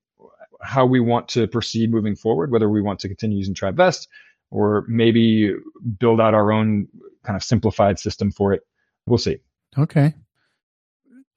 how 0.62 0.86
we 0.86 1.00
want 1.00 1.28
to 1.30 1.48
proceed 1.48 1.92
moving 1.92 2.16
forward, 2.16 2.52
whether 2.52 2.70
we 2.70 2.82
want 2.82 3.00
to 3.00 3.08
continue 3.08 3.38
using 3.38 3.54
TribeVest 3.54 4.08
or 4.50 4.86
maybe 4.88 5.54
build 6.00 6.20
out 6.22 6.34
our 6.34 6.52
own 6.52 6.88
kind 7.24 7.36
of 7.36 7.44
simplified 7.44 8.00
system 8.00 8.32
for 8.32 8.54
it. 8.54 8.62
We'll 9.06 9.18
see. 9.18 9.38
Okay. 9.78 10.14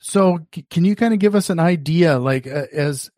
So 0.00 0.46
can 0.70 0.84
you 0.84 0.96
kind 0.96 1.14
of 1.14 1.20
give 1.20 1.34
us 1.34 1.48
an 1.48 1.58
idea, 1.58 2.18
like 2.18 2.46
uh, 2.46 2.66
as 2.72 3.10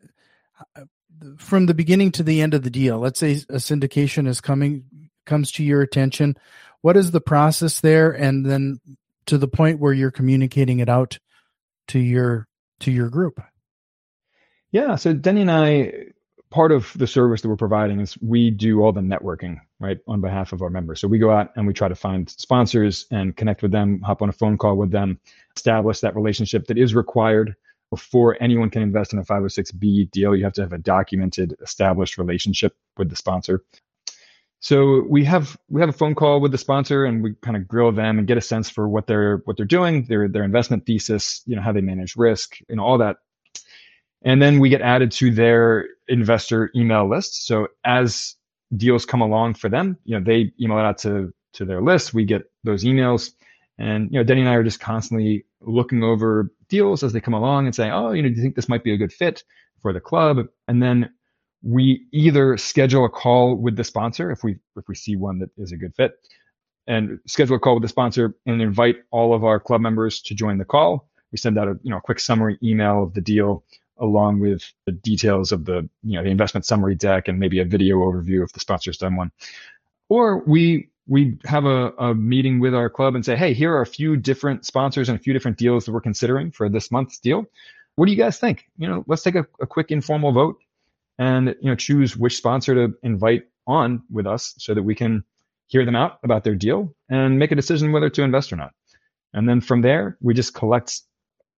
from 1.37 1.65
the 1.65 1.73
beginning 1.73 2.11
to 2.11 2.23
the 2.23 2.41
end 2.41 2.53
of 2.53 2.63
the 2.63 2.69
deal 2.69 2.99
let's 2.99 3.19
say 3.19 3.33
a 3.49 3.57
syndication 3.57 4.27
is 4.27 4.41
coming 4.41 4.83
comes 5.25 5.51
to 5.51 5.63
your 5.63 5.81
attention 5.81 6.37
what 6.81 6.97
is 6.97 7.11
the 7.11 7.21
process 7.21 7.79
there 7.81 8.11
and 8.11 8.45
then 8.45 8.79
to 9.25 9.37
the 9.37 9.47
point 9.47 9.79
where 9.79 9.93
you're 9.93 10.11
communicating 10.11 10.79
it 10.79 10.89
out 10.89 11.19
to 11.87 11.99
your 11.99 12.47
to 12.79 12.91
your 12.91 13.09
group 13.09 13.39
Yeah. 14.71 14.95
So 14.95 15.13
Deni 15.13 15.41
and 15.41 15.51
I, 15.51 15.93
part 16.49 16.71
of 16.71 16.91
the 16.95 17.07
service 17.07 17.41
that 17.41 17.49
we're 17.49 17.55
providing 17.55 17.99
is 17.99 18.17
we 18.21 18.51
do 18.51 18.81
all 18.81 18.91
the 18.91 19.01
networking, 19.01 19.57
right, 19.79 19.97
on 20.07 20.21
behalf 20.21 20.53
of 20.53 20.61
our 20.61 20.69
members. 20.69 20.99
So 20.99 21.07
we 21.07 21.19
go 21.19 21.31
out 21.31 21.51
and 21.55 21.67
we 21.67 21.73
try 21.73 21.87
to 21.87 21.95
find 21.95 22.29
sponsors 22.29 23.05
and 23.11 23.35
connect 23.35 23.61
with 23.61 23.71
them, 23.71 24.01
hop 24.01 24.21
on 24.21 24.29
a 24.29 24.33
phone 24.33 24.57
call 24.57 24.75
with 24.75 24.91
them, 24.91 25.19
establish 25.55 25.99
that 26.01 26.15
relationship 26.15 26.67
that 26.67 26.77
is 26.77 26.95
required 26.95 27.55
before 27.89 28.37
anyone 28.41 28.69
can 28.69 28.81
invest 28.81 29.13
in 29.13 29.19
a 29.19 29.23
506b 29.23 30.11
deal. 30.11 30.35
You 30.35 30.43
have 30.43 30.53
to 30.53 30.61
have 30.61 30.73
a 30.73 30.77
documented, 30.77 31.55
established 31.61 32.17
relationship 32.17 32.75
with 32.97 33.09
the 33.09 33.15
sponsor. 33.15 33.63
So 34.59 35.03
we 35.07 35.23
have 35.25 35.57
we 35.69 35.81
have 35.81 35.89
a 35.89 35.93
phone 35.93 36.15
call 36.15 36.41
with 36.41 36.51
the 36.51 36.57
sponsor 36.57 37.05
and 37.05 37.23
we 37.23 37.35
kind 37.41 37.55
of 37.55 37.67
grill 37.67 37.91
them 37.91 38.17
and 38.17 38.27
get 38.27 38.37
a 38.37 38.41
sense 38.41 38.69
for 38.69 38.89
what 38.89 39.07
they're 39.07 39.37
what 39.45 39.57
they're 39.57 39.65
doing, 39.65 40.05
their 40.05 40.27
their 40.27 40.43
investment 40.43 40.85
thesis, 40.85 41.43
you 41.45 41.55
know, 41.55 41.61
how 41.61 41.71
they 41.71 41.81
manage 41.81 42.15
risk, 42.15 42.57
know, 42.75 42.83
all 42.83 42.97
that. 42.97 43.17
And 44.23 44.41
then 44.41 44.59
we 44.59 44.69
get 44.69 44.81
added 44.81 45.11
to 45.13 45.31
their 45.31 45.87
investor 46.07 46.71
email 46.75 47.07
list. 47.07 47.45
So 47.45 47.67
as 47.85 48.35
deals 48.75 49.05
come 49.05 49.21
along 49.21 49.53
for 49.53 49.69
them, 49.69 49.97
you 50.05 50.17
know, 50.17 50.23
they 50.23 50.51
email 50.59 50.79
it 50.79 50.85
out 50.85 50.97
to 50.99 51.33
to 51.53 51.65
their 51.65 51.81
list. 51.81 52.13
We 52.13 52.25
get 52.25 52.43
those 52.63 52.83
emails. 52.83 53.31
And 53.77 54.09
you 54.11 54.19
know, 54.19 54.25
Deni 54.25 54.39
and 54.39 54.49
I 54.49 54.55
are 54.55 54.63
just 54.63 54.79
constantly 54.79 55.45
looking 55.61 56.03
over 56.03 56.51
deals 56.67 57.03
as 57.03 57.13
they 57.13 57.21
come 57.21 57.35
along 57.35 57.67
and 57.67 57.75
saying, 57.75 57.91
"Oh, 57.91 58.11
you 58.11 58.23
know, 58.23 58.29
do 58.29 58.35
you 58.35 58.41
think 58.41 58.55
this 58.55 58.69
might 58.69 58.83
be 58.83 58.93
a 58.93 58.97
good 58.97 59.13
fit 59.13 59.43
for 59.83 59.93
the 59.93 60.01
club?" 60.01 60.47
And 60.67 60.81
then 60.81 61.11
we 61.67 62.07
either 62.13 62.55
schedule 62.55 63.03
a 63.03 63.09
call 63.09 63.55
with 63.55 63.75
the 63.75 63.83
sponsor 63.83 64.31
if 64.31 64.41
we 64.41 64.55
if 64.77 64.87
we 64.87 64.95
see 64.95 65.17
one 65.17 65.39
that 65.39 65.49
is 65.57 65.73
a 65.73 65.77
good 65.77 65.93
fit 65.95 66.13
and 66.87 67.19
schedule 67.27 67.57
a 67.57 67.59
call 67.59 67.75
with 67.75 67.83
the 67.83 67.89
sponsor 67.89 68.35
and 68.45 68.61
invite 68.61 68.95
all 69.11 69.33
of 69.33 69.43
our 69.43 69.59
club 69.59 69.81
members 69.81 70.21
to 70.21 70.33
join 70.33 70.57
the 70.57 70.65
call. 70.65 71.09
We 71.33 71.37
send 71.37 71.59
out 71.59 71.67
a 71.67 71.77
you 71.83 71.91
know 71.91 71.97
a 71.97 72.01
quick 72.01 72.21
summary 72.21 72.57
email 72.63 73.03
of 73.03 73.13
the 73.13 73.21
deal 73.21 73.65
along 73.99 74.39
with 74.39 74.63
the 74.85 74.93
details 74.93 75.51
of 75.51 75.65
the 75.65 75.89
you 76.03 76.17
know 76.17 76.23
the 76.23 76.29
investment 76.29 76.65
summary 76.65 76.95
deck 76.95 77.27
and 77.27 77.37
maybe 77.37 77.59
a 77.59 77.65
video 77.65 77.97
overview 77.97 78.45
if 78.45 78.53
the 78.53 78.61
sponsor's 78.61 78.97
done 78.97 79.17
one. 79.17 79.31
Or 80.07 80.43
we 80.45 80.87
we 81.05 81.37
have 81.43 81.65
a, 81.65 81.91
a 81.97 82.15
meeting 82.15 82.61
with 82.61 82.73
our 82.73 82.89
club 82.89 83.15
and 83.15 83.25
say 83.25 83.35
hey 83.35 83.53
here 83.53 83.73
are 83.75 83.81
a 83.81 83.85
few 83.85 84.15
different 84.15 84.65
sponsors 84.65 85.09
and 85.09 85.19
a 85.19 85.21
few 85.21 85.33
different 85.33 85.57
deals 85.57 85.85
that 85.85 85.91
we're 85.91 85.99
considering 85.99 86.51
for 86.51 86.69
this 86.69 86.91
month's 86.91 87.19
deal. 87.19 87.45
What 87.95 88.05
do 88.05 88.13
you 88.13 88.17
guys 88.17 88.39
think? 88.39 88.69
You 88.77 88.87
know 88.87 89.03
let's 89.05 89.23
take 89.23 89.35
a, 89.35 89.45
a 89.59 89.67
quick 89.67 89.91
informal 89.91 90.31
vote 90.31 90.59
and 91.17 91.55
you 91.61 91.69
know 91.69 91.75
choose 91.75 92.15
which 92.15 92.37
sponsor 92.37 92.75
to 92.75 92.93
invite 93.03 93.43
on 93.65 94.03
with 94.09 94.27
us 94.27 94.53
so 94.57 94.73
that 94.73 94.83
we 94.83 94.95
can 94.95 95.23
hear 95.67 95.85
them 95.85 95.95
out 95.95 96.19
about 96.23 96.43
their 96.43 96.55
deal 96.55 96.95
and 97.09 97.37
make 97.37 97.51
a 97.51 97.55
decision 97.55 97.91
whether 97.91 98.09
to 98.09 98.23
invest 98.23 98.51
or 98.51 98.55
not. 98.55 98.71
And 99.33 99.47
then 99.47 99.61
from 99.61 99.81
there, 99.81 100.17
we 100.21 100.33
just 100.33 100.53
collect, 100.53 101.01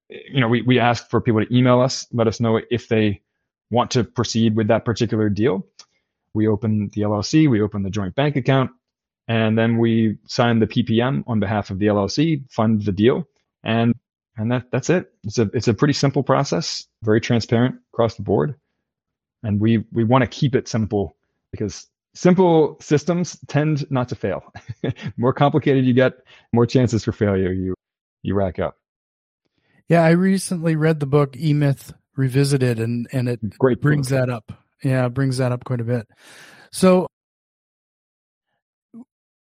you 0.10 0.42
know, 0.42 0.48
we, 0.48 0.63
we 0.63 0.80
ask 0.80 1.08
for 1.10 1.22
people 1.22 1.46
to 1.46 1.56
email 1.56 1.80
us, 1.80 2.08
let 2.12 2.28
us 2.28 2.39
know 2.39 2.60
if 2.72 2.88
they 2.88 3.22
want 3.70 3.92
to 3.92 4.04
proceed 4.04 4.56
with 4.56 4.68
that 4.70 4.84
particular 4.84 5.30
deal. 5.30 5.68
We 6.34 6.48
open 6.48 6.89
the 6.94 7.01
LLC, 7.01 7.50
we 7.50 7.62
open 7.62 7.84
the 7.84 7.89
joint 7.92 8.16
bank 8.16 8.36
account, 8.36 8.72
and 9.28 9.58
then 9.58 9.78
we 9.78 10.18
sign 10.25 10.60
the 10.60 10.68
PPM 10.68 11.24
on 11.28 11.39
behalf 11.39 11.70
of 11.70 11.78
the 11.78 11.88
LLC, 11.88 12.50
fund 12.51 12.84
the 12.84 12.92
deal, 12.92 13.28
and 13.63 13.94
and 14.38 14.51
that 14.51 14.72
that's 14.72 14.89
it. 14.89 15.12
It's 15.24 15.38
a 15.38 15.50
it's 15.54 15.68
a 15.68 15.74
pretty 15.74 15.94
simple 15.94 16.24
process, 16.24 16.88
very 17.04 17.20
transparent 17.20 17.75
across 17.94 18.16
the 18.16 18.22
board 18.22 18.56
and 19.43 19.60
we 19.60 19.86
we 19.91 20.03
want 20.03 20.24
to 20.24 20.27
keep 20.27 20.55
it 20.55 20.67
simple 20.67 21.15
because 21.51 21.88
simple 22.13 22.77
systems 22.81 23.38
tend 23.48 23.89
not 23.91 24.10
to 24.10 24.15
fail. 24.15 24.43
more 25.17 25.34
complicated 25.34 25.86
you 25.86 25.93
get, 25.93 26.13
more 26.53 26.65
chances 26.65 27.03
for 27.03 27.12
failure 27.12 27.51
you 27.51 27.74
you 28.22 28.36
rack 28.36 28.60
up. 28.60 28.77
Yeah, 29.88 30.03
I 30.03 30.12
recently 30.12 30.75
read 30.75 31.00
the 31.00 31.08
book 31.08 31.36
E 31.38 31.53
Myth 31.53 31.93
Revisited, 32.15 32.79
and 32.79 33.08
and 33.12 33.29
it 33.29 33.58
Great 33.58 33.81
brings 33.81 34.10
book. 34.10 34.19
that 34.19 34.29
up. 34.29 34.51
Yeah, 34.84 35.08
brings 35.10 35.38
that 35.38 35.51
up 35.51 35.63
quite 35.63 35.81
a 35.81 35.86
bit. 35.86 36.08
So 36.72 37.08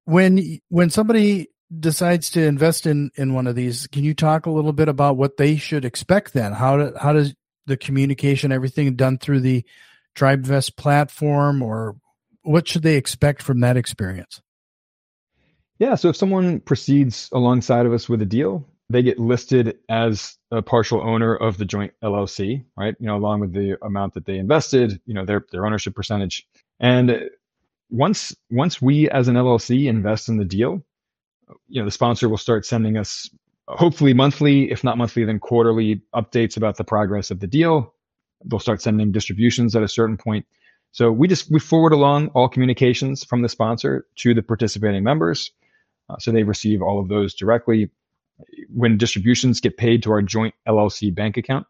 when 0.05 0.59
when 0.69 0.89
somebody 0.89 1.47
decides 1.79 2.29
to 2.31 2.43
invest 2.43 2.85
in 2.85 3.12
in 3.15 3.33
one 3.33 3.47
of 3.47 3.55
these, 3.55 3.88
can 3.88 4.03
you 4.03 4.13
talk 4.13 4.45
a 4.45 4.51
little 4.51 4.73
bit 4.73 4.89
about 4.89 5.17
what 5.17 5.38
they 5.38 5.55
should 5.55 5.85
expect 5.85 6.33
then? 6.33 6.51
How 6.51 6.77
to, 6.77 6.93
how 7.00 7.13
does 7.13 7.33
the 7.65 7.77
communication, 7.77 8.51
everything 8.51 8.96
done 8.96 9.17
through 9.17 9.41
the 9.41 9.65
TribeVest 10.15 10.75
platform, 10.75 11.62
or 11.62 11.96
what 12.43 12.67
should 12.67 12.84
they 12.84 12.96
expect 12.98 13.41
from 13.41 13.62
that 13.62 13.77
experience? 13.77 14.41
Yeah, 15.79 15.96
so 15.96 16.10
if 16.10 16.15
someone 16.15 16.60
proceeds 16.60 17.29
alongside 17.32 17.86
of 17.86 17.93
us 17.93 18.08
with 18.08 18.22
a 18.22 18.25
deal, 18.25 18.65
they 18.89 19.01
get 19.01 19.17
listed 19.17 19.79
as 19.89 20.38
a 20.51 20.62
partial 20.62 21.01
owner 21.01 21.36
of 21.36 21.58
the 21.58 21.65
joint 21.65 21.93
LLC, 22.03 22.63
right? 22.77 22.96
You 23.00 23.08
know, 23.08 23.17
along 23.17 23.39
with 23.39 23.53
the 23.53 23.77
amount 23.84 24.13
that 24.13 24.25
they 24.25 24.38
invested, 24.38 25.01
you 25.05 25.13
know, 25.13 25.25
their 25.25 25.46
their 25.51 25.65
ownership 25.65 25.96
percentage. 25.96 26.46
And 26.79 27.29
once 27.89 28.36
once 28.51 28.82
we 28.82 29.10
as 29.10 29.27
an 29.27 29.36
LLC 29.36 29.88
invest 29.88 30.29
in 30.29 30.38
the 30.38 30.46
deal, 30.46 30.84
you 31.67 31.82
know, 31.82 31.86
the 31.86 31.91
sponsor 31.91 32.29
will 32.29 32.38
start 32.38 32.65
sending 32.65 32.98
us 32.98 33.29
hopefully 33.67 34.13
monthly, 34.13 34.72
if 34.72 34.84
not 34.84 34.98
monthly, 34.98 35.24
then 35.24 35.39
quarterly 35.39 36.01
updates 36.15 36.58
about 36.58 36.77
the 36.77 36.84
progress 36.84 37.32
of 37.32 37.39
the 37.39 37.48
deal. 37.48 37.93
They'll 38.46 38.60
start 38.60 38.82
sending 38.82 39.12
distributions 39.12 39.75
at 39.75 39.84
a 39.84 39.88
certain 39.88 40.17
point. 40.17 40.46
So 40.91 41.12
we 41.12 41.27
just 41.27 41.50
we 41.50 41.60
forward 41.60 41.93
along 41.93 42.27
all 42.29 42.48
communications 42.48 43.24
from 43.24 43.41
the 43.41 43.50
sponsor 43.50 44.05
to 44.17 44.34
the 44.34 44.43
participating 44.43 45.03
members, 45.03 45.51
uh, 46.10 46.17
so 46.20 46.32
they 46.32 46.43
receive 46.43 46.82
all 46.82 47.00
of 47.00 47.08
those 47.08 47.34
directly. 47.34 47.89
When 48.70 48.98
distributions 48.98 49.60
get 49.60 49.77
paid 49.77 50.03
to 50.03 50.12
our 50.12 50.22
joint 50.22 50.53
LLC 50.67 51.13
bank 51.13 51.38
account, 51.38 51.65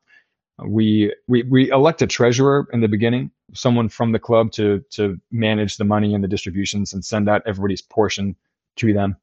we 0.66 1.14
we 1.28 1.44
we 1.44 1.72
elect 1.72 2.02
a 2.02 2.08
treasurer 2.08 2.68
in 2.74 2.82
the 2.82 2.90
beginning, 2.90 3.32
someone 3.54 3.88
from 3.88 4.12
the 4.12 4.20
club 4.20 4.52
to 4.54 4.84
to 4.92 5.20
manage 5.32 5.78
the 5.78 5.86
money 5.86 6.14
and 6.14 6.24
the 6.24 6.28
distributions 6.28 6.92
and 6.92 7.06
send 7.06 7.30
out 7.30 7.44
everybody's 7.46 7.82
portion 7.82 8.36
to 8.76 8.92
them 8.92 9.16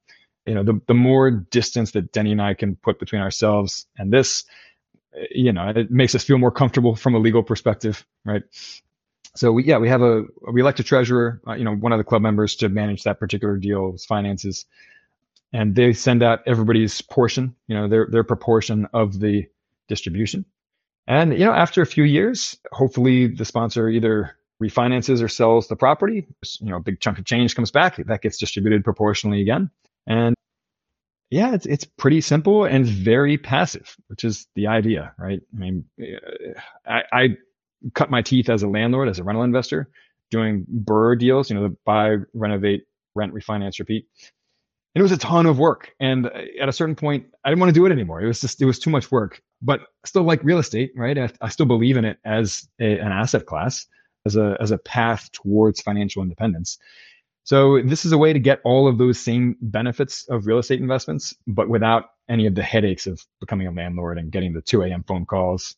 you 0.51 0.57
know, 0.57 0.65
the, 0.65 0.81
the 0.89 0.95
more 0.95 1.31
distance 1.31 1.93
that 1.93 2.13
Deni 2.13 2.33
and 2.33 2.43
I 2.43 2.55
can 2.55 2.75
put 2.75 2.99
between 2.99 3.23
ourselves 3.23 3.87
and 3.97 4.13
this, 4.13 4.45
you 5.31 5.53
know, 5.53 5.69
it 5.69 5.93
makes 5.93 6.13
us 6.17 6.25
feel 6.25 6.39
more 6.39 6.51
comfortable 6.51 6.97
from 6.97 7.15
a 7.15 7.19
legal 7.19 7.45
perspective, 7.45 8.05
right? 8.25 8.43
So 9.37 9.53
we, 9.53 9.63
yeah, 9.63 9.79
we 9.79 9.89
have 9.89 10.03
a, 10.03 10.25
we 10.53 10.61
elect 10.61 10.81
a 10.81 10.83
treasurer, 10.83 11.41
uh, 11.47 11.53
you 11.53 11.63
know, 11.63 11.77
one 11.77 11.93
of 11.93 11.99
the 11.99 12.05
club 12.05 12.21
members 12.21 12.57
to 12.57 12.69
manage 12.69 13.05
that 13.05 13.21
particular 13.21 13.59
deal's 13.59 14.05
finances. 14.05 14.67
And 15.53 15.77
they 15.77 15.93
send 15.93 16.21
out 16.21 16.41
everybody's 16.49 17.01
portion, 17.01 17.55
you 17.69 17.77
know, 17.77 17.87
their, 17.87 18.09
their 18.11 18.25
proportion 18.25 18.89
of 18.93 19.21
the 19.21 19.47
distribution. 19.87 20.45
And, 21.07 21.33
you 21.33 21.45
know, 21.45 21.53
after 21.53 21.81
a 21.81 21.87
few 21.87 22.03
years, 22.03 22.59
hopefully 22.73 23.29
the 23.29 23.45
sponsor 23.45 23.89
either 23.89 24.37
refinances 24.61 25.23
or 25.23 25.29
sells 25.29 25.69
the 25.69 25.77
property, 25.77 26.27
you 26.59 26.71
know, 26.71 26.79
a 26.79 26.81
big 26.81 26.99
chunk 26.99 27.21
of 27.21 27.25
change 27.25 27.55
comes 27.55 27.71
back, 27.71 28.05
that 28.05 28.21
gets 28.21 28.37
distributed 28.37 28.83
proportionally 28.83 29.43
again. 29.43 29.71
And 30.09 30.35
yeah, 31.31 31.55
it's 31.55 31.67
it's 31.67 31.85
pretty 31.85 32.21
simple 32.21 32.65
and 32.65 32.87
very 32.87 33.39
passive, 33.39 33.97
which 34.09 34.25
is 34.25 34.49
the 34.57 34.67
idea, 34.67 35.15
right? 35.17 35.41
I 35.55 35.59
mean, 35.59 35.85
uh, 36.01 36.61
I, 36.87 37.03
I 37.13 37.29
cut 37.95 38.11
my 38.11 38.21
teeth 38.21 38.49
as 38.49 38.63
a 38.63 38.69
landlord, 38.69 39.09
as 39.09 39.21
a 39.21 39.25
rental 39.25 39.45
investor, 39.45 39.89
doing 40.31 40.67
BRRRR 40.85 41.19
deals, 41.19 41.49
you 41.49 41.57
know, 41.57 41.63
the 41.63 41.77
buy, 41.85 42.17
renovate, 42.35 42.85
rent, 43.15 43.33
refinance, 43.33 43.79
repeat. 43.79 44.07
And 44.95 45.01
it 45.01 45.03
was 45.03 45.13
a 45.13 45.19
ton 45.19 45.47
of 45.47 45.59
work. 45.59 45.93
And 46.01 46.27
uh, 46.27 46.31
at 46.61 46.69
a 46.69 46.73
certain 46.73 46.97
point, 46.97 47.27
I 47.45 47.51
didn't 47.51 47.61
want 47.61 47.71
to 47.71 47.81
do 47.81 47.87
it 47.87 47.93
anymore. 47.93 48.21
It 48.21 48.27
was 48.27 48.41
just, 48.41 48.61
it 48.61 48.65
was 48.65 48.81
too 48.81 48.91
much 48.91 49.13
work, 49.13 49.41
but 49.63 49.83
still 50.05 50.25
like 50.25 50.43
real 50.43 50.59
estate, 50.59 50.93
right? 50.97 51.17
I, 51.17 51.31
I 51.41 51.49
still 51.49 51.67
believe 51.67 51.97
in 51.97 52.05
it 52.05 52.19
as 52.25 52.69
a, 52.81 52.99
an 52.99 53.13
asset 53.13 53.47
class, 53.47 53.87
as 54.27 54.35
a, 54.35 54.57
as 54.61 54.73
a 54.73 54.79
path 54.79 55.31
towards 55.31 55.81
financial 55.81 56.23
independence. 56.23 56.77
So 57.45 57.81
this 57.83 58.05
is 58.05 58.13
a 58.13 58.19
way 58.19 58.33
to 58.33 58.39
get 58.39 58.61
all 58.65 58.87
of 58.87 58.99
those 58.99 59.19
same 59.19 59.57
benefits 59.61 60.29
of 60.29 60.47
real 60.47 60.59
estate 60.59 60.81
investments, 60.81 61.35
but 61.47 61.69
without 61.69 62.11
any 62.29 62.47
of 62.47 62.55
the 62.55 62.63
headaches 62.63 63.07
of 63.07 63.21
becoming 63.41 63.67
a 63.67 63.73
landlord 63.73 64.19
and 64.19 64.31
getting 64.31 64.53
the 64.53 64.63
2 64.63 64.83
a.m. 64.83 65.05
phone 65.07 65.27
calls. 65.27 65.75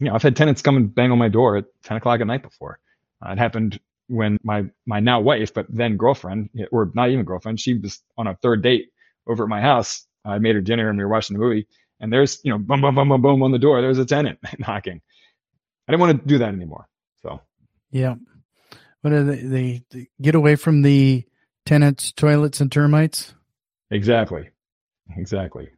You 0.00 0.08
know, 0.08 0.14
I've 0.14 0.22
had 0.22 0.34
tenants 0.34 0.62
come 0.62 0.76
and 0.76 0.92
bang 0.92 1.12
on 1.12 1.18
my 1.18 1.28
door 1.28 1.56
at 1.56 1.66
10 1.84 1.98
o'clock 1.98 2.20
at 2.20 2.26
night 2.26 2.42
before. 2.42 2.80
Uh, 3.24 3.32
it 3.32 3.38
happened 3.38 3.78
when 4.08 4.36
my 4.42 4.64
my 4.84 5.00
now 5.00 5.20
wife, 5.20 5.54
but 5.54 5.66
then 5.68 5.96
girlfriend, 5.96 6.50
or 6.72 6.90
not 6.94 7.10
even 7.10 7.24
girlfriend, 7.24 7.60
she 7.60 7.74
was 7.74 8.02
on 8.18 8.26
a 8.26 8.34
third 8.36 8.62
date 8.62 8.88
over 9.28 9.44
at 9.44 9.48
my 9.48 9.60
house. 9.60 10.06
I 10.24 10.38
made 10.38 10.54
her 10.54 10.60
dinner 10.60 10.88
and 10.88 10.98
we 10.98 11.04
were 11.04 11.10
watching 11.10 11.36
the 11.36 11.42
movie, 11.42 11.66
and 12.00 12.12
there's 12.12 12.40
you 12.44 12.50
know 12.50 12.58
boom 12.58 12.80
boom 12.80 12.94
boom 12.94 13.08
boom 13.08 13.22
boom 13.22 13.42
on 13.42 13.52
the 13.52 13.58
door. 13.58 13.80
There's 13.80 13.98
a 13.98 14.04
tenant 14.04 14.38
knocking. 14.58 15.00
I 15.86 15.92
didn't 15.92 16.00
want 16.00 16.20
to 16.20 16.28
do 16.28 16.38
that 16.38 16.48
anymore. 16.48 16.88
So 17.22 17.40
yeah, 17.90 18.16
what 19.02 19.12
are 19.12 19.24
they, 19.24 19.36
they, 19.36 19.82
they 19.90 20.08
get 20.20 20.34
away 20.34 20.56
from 20.56 20.82
the 20.82 21.24
tenants, 21.66 22.12
toilets, 22.12 22.60
and 22.60 22.72
termites? 22.72 23.34
Exactly. 23.90 24.48
Exactly. 25.16 25.68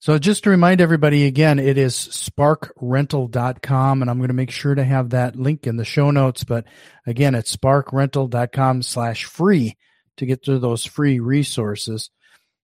So 0.00 0.18
just 0.18 0.44
to 0.44 0.50
remind 0.50 0.80
everybody 0.80 1.26
again, 1.26 1.58
it 1.58 1.76
is 1.76 1.94
sparkrental.com 1.94 4.00
and 4.00 4.10
I'm 4.10 4.18
going 4.18 4.28
to 4.28 4.34
make 4.34 4.50
sure 4.50 4.74
to 4.74 4.84
have 4.84 5.10
that 5.10 5.34
link 5.34 5.66
in 5.66 5.76
the 5.76 5.84
show 5.84 6.10
notes. 6.10 6.44
But 6.44 6.66
again, 7.06 7.34
it's 7.34 7.54
sparkrental.com 7.54 8.82
slash 8.82 9.24
free 9.24 9.76
to 10.16 10.26
get 10.26 10.44
to 10.44 10.58
those 10.58 10.84
free 10.84 11.18
resources. 11.18 12.10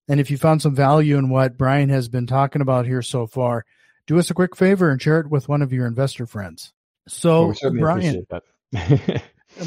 And 0.06 0.20
if 0.20 0.30
you 0.30 0.36
found 0.36 0.62
some 0.62 0.76
value 0.76 1.16
in 1.16 1.28
what 1.28 1.58
Brian 1.58 1.88
has 1.88 2.08
been 2.08 2.26
talking 2.26 2.62
about 2.62 2.86
here 2.86 3.02
so 3.02 3.26
far, 3.26 3.64
do 4.06 4.18
us 4.18 4.30
a 4.30 4.34
quick 4.34 4.54
favor 4.54 4.90
and 4.90 5.02
share 5.02 5.20
it 5.20 5.30
with 5.30 5.48
one 5.48 5.62
of 5.62 5.72
your 5.72 5.86
investor 5.86 6.26
friends. 6.26 6.72
So 7.08 7.54
well, 7.62 7.72
Brian, 7.72 8.26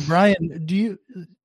Brian, 0.05 0.65
do 0.65 0.75
you 0.75 0.99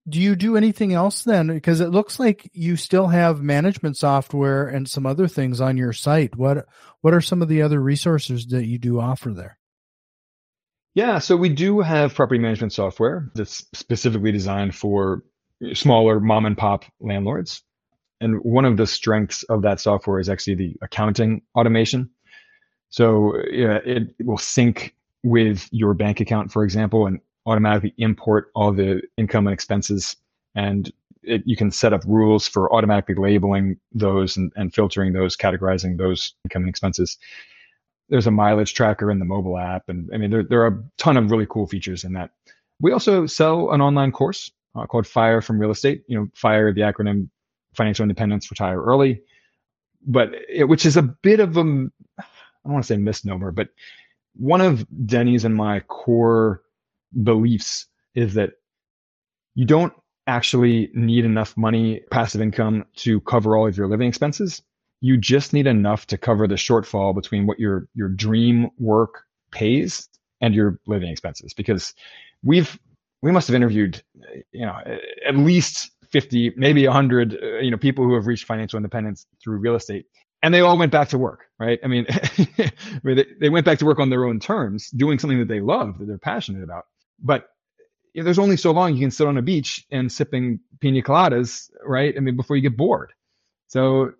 do 0.08 0.20
you 0.20 0.34
do 0.34 0.56
anything 0.56 0.92
else 0.92 1.22
then? 1.22 1.48
Because 1.48 1.80
it 1.80 1.90
looks 1.90 2.18
like 2.18 2.50
you 2.52 2.76
still 2.76 3.08
have 3.08 3.42
management 3.42 3.96
software 3.96 4.66
and 4.66 4.88
some 4.88 5.06
other 5.06 5.28
things 5.28 5.60
on 5.60 5.76
your 5.76 5.92
site. 5.92 6.36
What 6.36 6.66
what 7.00 7.14
are 7.14 7.20
some 7.20 7.42
of 7.42 7.48
the 7.48 7.62
other 7.62 7.80
resources 7.80 8.46
that 8.48 8.66
you 8.66 8.78
do 8.78 9.00
offer 9.00 9.30
there? 9.30 9.58
Yeah, 10.94 11.20
so 11.20 11.36
we 11.36 11.48
do 11.48 11.80
have 11.80 12.14
property 12.14 12.38
management 12.38 12.72
software 12.72 13.30
that's 13.34 13.64
specifically 13.72 14.32
designed 14.32 14.74
for 14.74 15.22
smaller 15.72 16.20
mom 16.20 16.44
and 16.44 16.58
pop 16.58 16.84
landlords. 17.00 17.62
And 18.20 18.38
one 18.42 18.64
of 18.64 18.76
the 18.76 18.86
strengths 18.86 19.42
of 19.44 19.62
that 19.62 19.80
software 19.80 20.20
is 20.20 20.28
actually 20.28 20.54
the 20.56 20.76
accounting 20.82 21.42
automation. 21.56 22.10
So 22.90 23.34
yeah, 23.50 23.78
it 23.84 24.14
will 24.20 24.38
sync 24.38 24.94
with 25.22 25.66
your 25.72 25.94
bank 25.94 26.20
account, 26.20 26.52
for 26.52 26.62
example, 26.62 27.06
and 27.06 27.20
automatically 27.46 27.94
import 27.98 28.50
all 28.54 28.72
the 28.72 29.02
income 29.16 29.46
and 29.46 29.54
expenses. 29.54 30.16
And 30.54 30.92
it, 31.22 31.42
you 31.46 31.56
can 31.56 31.70
set 31.70 31.92
up 31.92 32.02
rules 32.06 32.46
for 32.48 32.72
automatically 32.74 33.14
labeling 33.14 33.78
those 33.92 34.36
and, 34.36 34.52
and 34.56 34.74
filtering 34.74 35.12
those, 35.12 35.36
categorizing 35.36 35.96
those 35.98 36.34
income 36.44 36.62
and 36.62 36.68
expenses. 36.68 37.18
There's 38.08 38.26
a 38.26 38.30
mileage 38.30 38.74
tracker 38.74 39.10
in 39.10 39.18
the 39.18 39.24
mobile 39.24 39.56
app. 39.58 39.88
And 39.88 40.10
I 40.12 40.18
mean, 40.18 40.30
there, 40.30 40.42
there 40.42 40.62
are 40.62 40.68
a 40.68 40.84
ton 40.98 41.16
of 41.16 41.30
really 41.30 41.46
cool 41.48 41.66
features 41.66 42.04
in 42.04 42.12
that. 42.14 42.30
We 42.80 42.92
also 42.92 43.26
sell 43.26 43.70
an 43.70 43.80
online 43.80 44.12
course 44.12 44.50
uh, 44.74 44.86
called 44.86 45.06
Fire 45.06 45.40
from 45.40 45.58
Real 45.58 45.70
Estate. 45.70 46.02
You 46.08 46.18
know, 46.18 46.28
Fire, 46.34 46.72
the 46.72 46.80
acronym 46.82 47.28
Financial 47.74 48.02
Independence, 48.02 48.50
Retire 48.50 48.82
Early, 48.82 49.22
but 50.06 50.30
it, 50.48 50.64
which 50.64 50.84
is 50.84 50.96
a 50.96 51.02
bit 51.02 51.40
of 51.40 51.56
a, 51.56 51.60
I 51.60 52.24
don't 52.64 52.72
want 52.74 52.84
to 52.84 52.86
say 52.86 52.96
misnomer, 52.96 53.50
but 53.50 53.68
one 54.34 54.60
of 54.60 54.86
Deni's 55.06 55.44
and 55.44 55.54
my 55.54 55.80
core 55.80 56.62
beliefs 57.22 57.86
is 58.14 58.34
that 58.34 58.52
you 59.54 59.64
don't 59.64 59.92
actually 60.26 60.90
need 60.94 61.24
enough 61.24 61.56
money, 61.56 62.00
passive 62.10 62.40
income 62.40 62.84
to 62.96 63.20
cover 63.22 63.56
all 63.56 63.66
of 63.66 63.76
your 63.76 63.88
living 63.88 64.08
expenses. 64.08 64.62
You 65.00 65.16
just 65.16 65.52
need 65.52 65.66
enough 65.66 66.06
to 66.08 66.18
cover 66.18 66.46
the 66.46 66.54
shortfall 66.54 67.14
between 67.14 67.46
what 67.46 67.58
your, 67.58 67.88
your 67.94 68.08
dream 68.08 68.70
work 68.78 69.24
pays 69.50 70.08
and 70.40 70.54
your 70.54 70.78
living 70.86 71.10
expenses. 71.10 71.54
Because 71.54 71.92
we've, 72.42 72.78
we 73.20 73.32
must 73.32 73.48
have 73.48 73.54
interviewed, 73.54 74.02
you 74.52 74.64
know, 74.64 74.76
at 75.26 75.36
least 75.36 75.90
50, 76.10 76.52
maybe 76.56 76.86
100, 76.86 77.34
uh, 77.34 77.58
you 77.58 77.70
know, 77.70 77.76
people 77.76 78.04
who 78.04 78.14
have 78.14 78.26
reached 78.26 78.44
financial 78.44 78.76
independence 78.76 79.26
through 79.42 79.58
real 79.58 79.74
estate. 79.74 80.06
And 80.44 80.52
they 80.52 80.60
all 80.60 80.76
went 80.76 80.90
back 80.92 81.08
to 81.10 81.18
work, 81.18 81.44
right? 81.58 81.78
I 81.84 81.86
mean, 81.86 82.06
I 82.10 82.72
mean 83.02 83.16
they, 83.16 83.26
they 83.40 83.48
went 83.48 83.64
back 83.64 83.78
to 83.78 83.84
work 83.84 83.98
on 83.98 84.10
their 84.10 84.24
own 84.24 84.40
terms, 84.40 84.90
doing 84.90 85.18
something 85.18 85.38
that 85.38 85.48
they 85.48 85.60
love, 85.60 85.98
that 85.98 86.06
they're 86.06 86.18
passionate 86.18 86.62
about. 86.62 86.84
But 87.20 87.48
there's 88.14 88.38
only 88.38 88.56
so 88.56 88.72
long 88.72 88.94
you 88.94 89.00
can 89.00 89.10
sit 89.10 89.26
on 89.26 89.38
a 89.38 89.42
beach 89.42 89.86
and 89.90 90.10
sipping 90.10 90.60
pina 90.80 91.02
coladas, 91.02 91.70
right? 91.84 92.14
I 92.16 92.20
mean, 92.20 92.36
before 92.36 92.56
you 92.56 92.62
get 92.62 92.76
bored. 92.76 93.12
So 93.68 94.12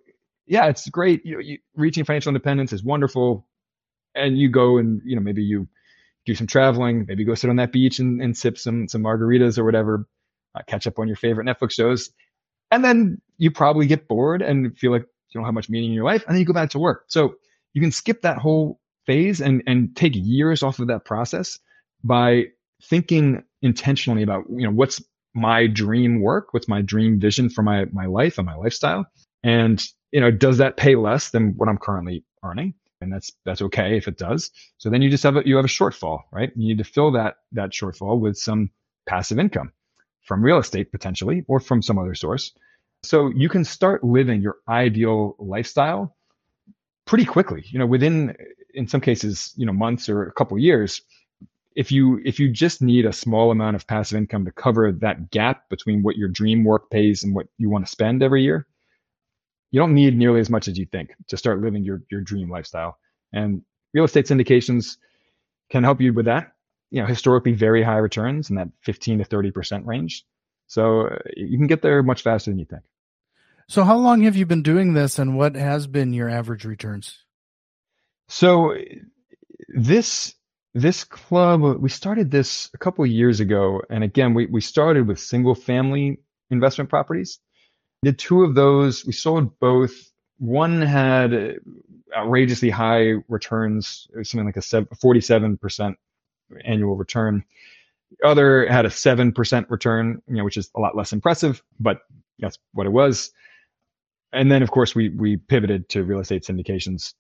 yeah, 0.47 0.67
it's 0.67 0.89
great. 0.89 1.25
You, 1.25 1.41
you, 1.41 1.59
reaching 1.75 2.05
financial 2.05 2.31
independence 2.31 2.73
is 2.73 2.83
wonderful. 2.83 3.47
And 4.15 4.39
you 4.39 4.51
go 4.51 4.79
and, 4.79 5.01
you 5.05 5.17
know, 5.17 5.23
maybe 5.23 5.43
you 5.43 5.69
do 6.27 6.35
some 6.35 6.47
traveling, 6.47 7.07
maybe 7.09 7.25
go 7.25 7.35
sit 7.35 7.51
on 7.51 7.57
that 7.57 7.73
beach 7.73 7.99
and, 7.99 8.21
and 8.23 8.37
sip 8.37 8.59
some, 8.59 8.89
some 8.89 9.03
margaritas 9.03 9.59
or 9.59 9.65
whatever, 9.65 10.07
uh, 10.55 10.61
catch 10.67 10.87
up 10.87 10.99
on 10.99 11.07
your 11.07 11.17
favorite 11.17 11.47
Netflix 11.47 11.73
shows. 11.73 12.11
And 12.71 12.85
then 12.85 13.21
you 13.39 13.51
probably 13.51 13.87
get 13.87 14.09
bored 14.09 14.43
and 14.43 14.77
feel 14.79 14.93
like 14.93 15.03
you 15.03 15.39
don't 15.39 15.45
have 15.45 15.55
much 15.55 15.69
meaning 15.69 15.91
in 15.91 15.95
your 15.95 16.05
life. 16.05 16.25
And 16.27 16.35
then 16.35 16.41
you 16.41 16.47
go 16.47 16.53
back 16.53 16.71
to 16.71 16.79
work. 16.79 17.05
So 17.09 17.35
you 17.73 17.81
can 17.81 17.91
skip 17.91 18.23
that 18.23 18.39
whole 18.39 18.79
phase 19.07 19.41
and, 19.41 19.63
and 19.67 19.97
take 19.97 20.13
years 20.15 20.63
off 20.63 20.79
of 20.79 20.89
that 20.89 21.05
process 21.05 21.59
by 22.05 22.47
thinking 22.85 23.43
intentionally 23.63 24.23
about, 24.23 24.45
you 24.51 24.67
know, 24.67 24.73
what's 24.73 25.03
my 25.35 25.67
dream 25.67 26.21
work? 26.21 26.53
What's 26.53 26.69
my 26.69 26.83
dream 26.83 27.19
vision 27.19 27.49
for 27.49 27.63
my, 27.63 27.87
my 27.93 28.07
life 28.07 28.39
and 28.39 28.47
my 28.47 28.55
lifestyle? 28.55 29.07
And, 29.43 29.83
you 30.11 30.21
know, 30.21 30.31
does 30.31 30.59
that 30.59 30.77
pay 30.77 30.95
less 30.95 31.31
than 31.31 31.55
what 31.57 31.69
I'm 31.69 31.79
currently 31.79 32.25
earning? 32.45 32.75
And 33.01 33.13
that's, 33.13 33.33
that's 33.45 33.63
okay 33.63 33.97
if 33.97 34.07
it 34.07 34.19
does. 34.19 34.51
So 34.79 34.91
then 34.91 35.03
you 35.03 35.11
just 35.11 35.25
have 35.25 35.37
a, 35.37 35.43
you 35.45 35.57
have 35.57 35.65
a 35.65 35.69
shortfall, 35.69 36.21
right? 36.31 36.53
You 36.55 36.69
need 36.69 36.79
to 36.79 36.85
fill 36.85 37.13
that, 37.13 37.37
that 37.53 37.71
shortfall 37.71 38.21
with 38.21 38.37
some 38.37 38.71
passive 39.07 39.39
income 39.39 39.73
from 40.23 40.43
real 40.43 40.59
estate 40.59 40.93
potentially, 40.93 41.45
or 41.49 41.59
from 41.59 41.83
some 41.83 41.99
other 41.99 42.15
source. 42.15 42.53
So 43.03 43.33
you 43.35 43.49
can 43.49 43.65
start 43.65 44.05
living 44.05 44.41
your 44.41 44.59
ideal 44.69 45.35
lifestyle 45.41 46.15
pretty 47.07 47.25
quickly, 47.25 47.65
you 47.67 47.79
know, 47.81 47.87
within, 47.87 48.37
in 48.75 48.87
some 48.87 49.01
cases, 49.01 49.53
you 49.57 49.67
know, 49.67 49.73
months 49.73 50.09
or 50.09 50.23
a 50.23 50.33
couple 50.33 50.57
years, 50.57 51.03
if 51.75 51.93
you 51.93 52.21
if 52.25 52.39
you 52.39 52.51
just 52.51 52.83
need 52.83 53.07
a 53.07 53.13
small 53.13 53.51
amount 53.51 53.77
of 53.77 53.87
passive 53.87 54.19
income 54.19 54.45
to 54.45 54.53
cover 54.53 54.93
that 54.93 55.31
gap 55.31 55.69
between 55.69 56.03
what 56.03 56.17
your 56.17 56.29
dream 56.29 56.65
work 56.65 56.91
pays 56.91 57.25
and 57.25 57.35
what 57.35 57.47
you 57.59 57.71
want 57.71 57.85
to 57.87 57.91
spend 57.91 58.23
every 58.23 58.43
year, 58.43 58.67
you 59.71 59.81
don't 59.81 59.95
need 59.95 60.17
nearly 60.17 60.41
as 60.41 60.51
much 60.51 60.69
as 60.69 60.79
you 60.79 60.87
think 60.87 61.11
to 61.29 61.37
start 61.37 61.61
living 61.61 61.85
your 61.85 62.03
your 62.11 62.21
dream 62.21 62.51
lifestyle. 62.51 62.99
And 63.33 63.63
real 63.95 64.05
estate 64.05 64.27
syndications 64.27 64.97
can 65.71 65.85
help 65.85 66.01
you 66.01 66.13
with 66.13 66.27
that. 66.27 66.53
You 66.91 67.01
know, 67.01 67.07
historically 67.07 67.53
very 67.53 67.83
high 67.83 67.97
returns 67.97 68.51
in 68.51 68.57
that 68.57 68.69
15 68.83 69.19
to 69.19 69.25
30% 69.25 69.87
range. 69.87 70.25
So 70.67 71.09
uh, 71.09 71.19
you 71.37 71.57
can 71.57 71.67
get 71.67 71.81
there 71.81 72.03
much 72.03 72.23
faster 72.23 72.51
than 72.51 72.59
you 72.59 72.67
think. 72.67 72.83
So 73.69 73.85
how 73.85 73.97
long 73.97 74.23
have 74.23 74.37
you 74.37 74.45
been 74.45 74.63
doing 74.63 74.93
this 74.93 75.19
and 75.19 75.37
what 75.37 75.55
has 75.55 75.87
been 75.87 76.13
your 76.13 76.29
average 76.29 76.67
returns? 76.67 77.25
So 78.29 78.75
this 79.69 80.35
this 80.75 81.05
club 81.05 81.65
uh, 81.65 81.75
we 81.75 81.89
started 81.89 82.31
this 82.31 82.71
a 82.75 82.79
couple 82.79 83.05
years 83.05 83.41
ago 83.41 83.83
and 83.91 84.03
again 84.03 84.35
we, 84.35 84.47
we 84.47 84.61
started 84.61 85.07
with 85.07 85.21
single 85.21 85.55
family 85.55 86.19
investment 86.51 86.89
properties. 86.89 87.39
Did 88.03 88.19
two 88.19 88.43
of 88.43 88.55
those 88.55 89.05
we 89.05 89.13
sold 89.13 89.59
both. 89.61 89.93
One 90.39 90.83
had 90.83 91.35
uh, 91.35 91.53
outrageously 92.17 92.71
high 92.71 93.15
returns 93.29 94.09
something 94.23 94.47
like 94.47 94.57
a 94.57 94.61
47% 94.61 95.95
annual 96.65 96.97
return. 96.97 97.45
The 98.11 98.27
other 98.27 98.67
had 98.67 98.87
a 98.87 98.91
7% 98.91 99.71
return 99.71 100.23
you 100.27 100.37
know 100.37 100.45
which 100.45 100.57
is 100.57 100.71
a 100.75 100.81
lot 100.81 100.97
less 100.97 101.13
impressive 101.13 101.63
but 101.81 102.01
that's 102.39 102.59
what 102.73 102.87
it 102.87 102.93
was. 102.93 103.31
And 104.33 104.51
then 104.51 104.63
of 104.63 104.71
course 104.71 104.95
we 104.95 105.11
we 105.11 105.37
pivoted 105.37 105.91
to 105.91 106.03
real 106.03 106.21
estate 106.21 106.45
syndications 106.45 107.13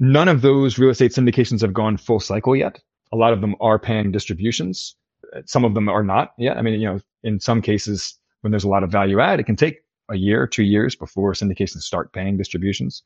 None 0.00 0.28
of 0.28 0.40
those 0.40 0.78
real 0.78 0.90
estate 0.90 1.12
syndications 1.12 1.60
have 1.60 1.74
gone 1.74 1.98
full 1.98 2.20
cycle 2.20 2.56
yet. 2.56 2.80
A 3.12 3.16
lot 3.16 3.34
of 3.34 3.42
them 3.42 3.54
are 3.60 3.78
paying 3.78 4.10
distributions. 4.10 4.96
Some 5.44 5.64
of 5.64 5.74
them 5.74 5.88
are 5.88 6.02
not 6.02 6.32
yet. 6.38 6.56
I 6.56 6.62
mean, 6.62 6.80
you 6.80 6.88
know, 6.88 7.00
in 7.22 7.38
some 7.38 7.60
cases, 7.60 8.18
when 8.40 8.50
there's 8.50 8.64
a 8.64 8.68
lot 8.68 8.82
of 8.82 8.90
value 8.90 9.20
add, 9.20 9.40
it 9.40 9.44
can 9.44 9.56
take 9.56 9.80
a 10.10 10.16
year, 10.16 10.46
two 10.46 10.64
years 10.64 10.96
before 10.96 11.34
syndications 11.34 11.82
start 11.82 12.12
paying 12.12 12.38
distributions. 12.38 13.02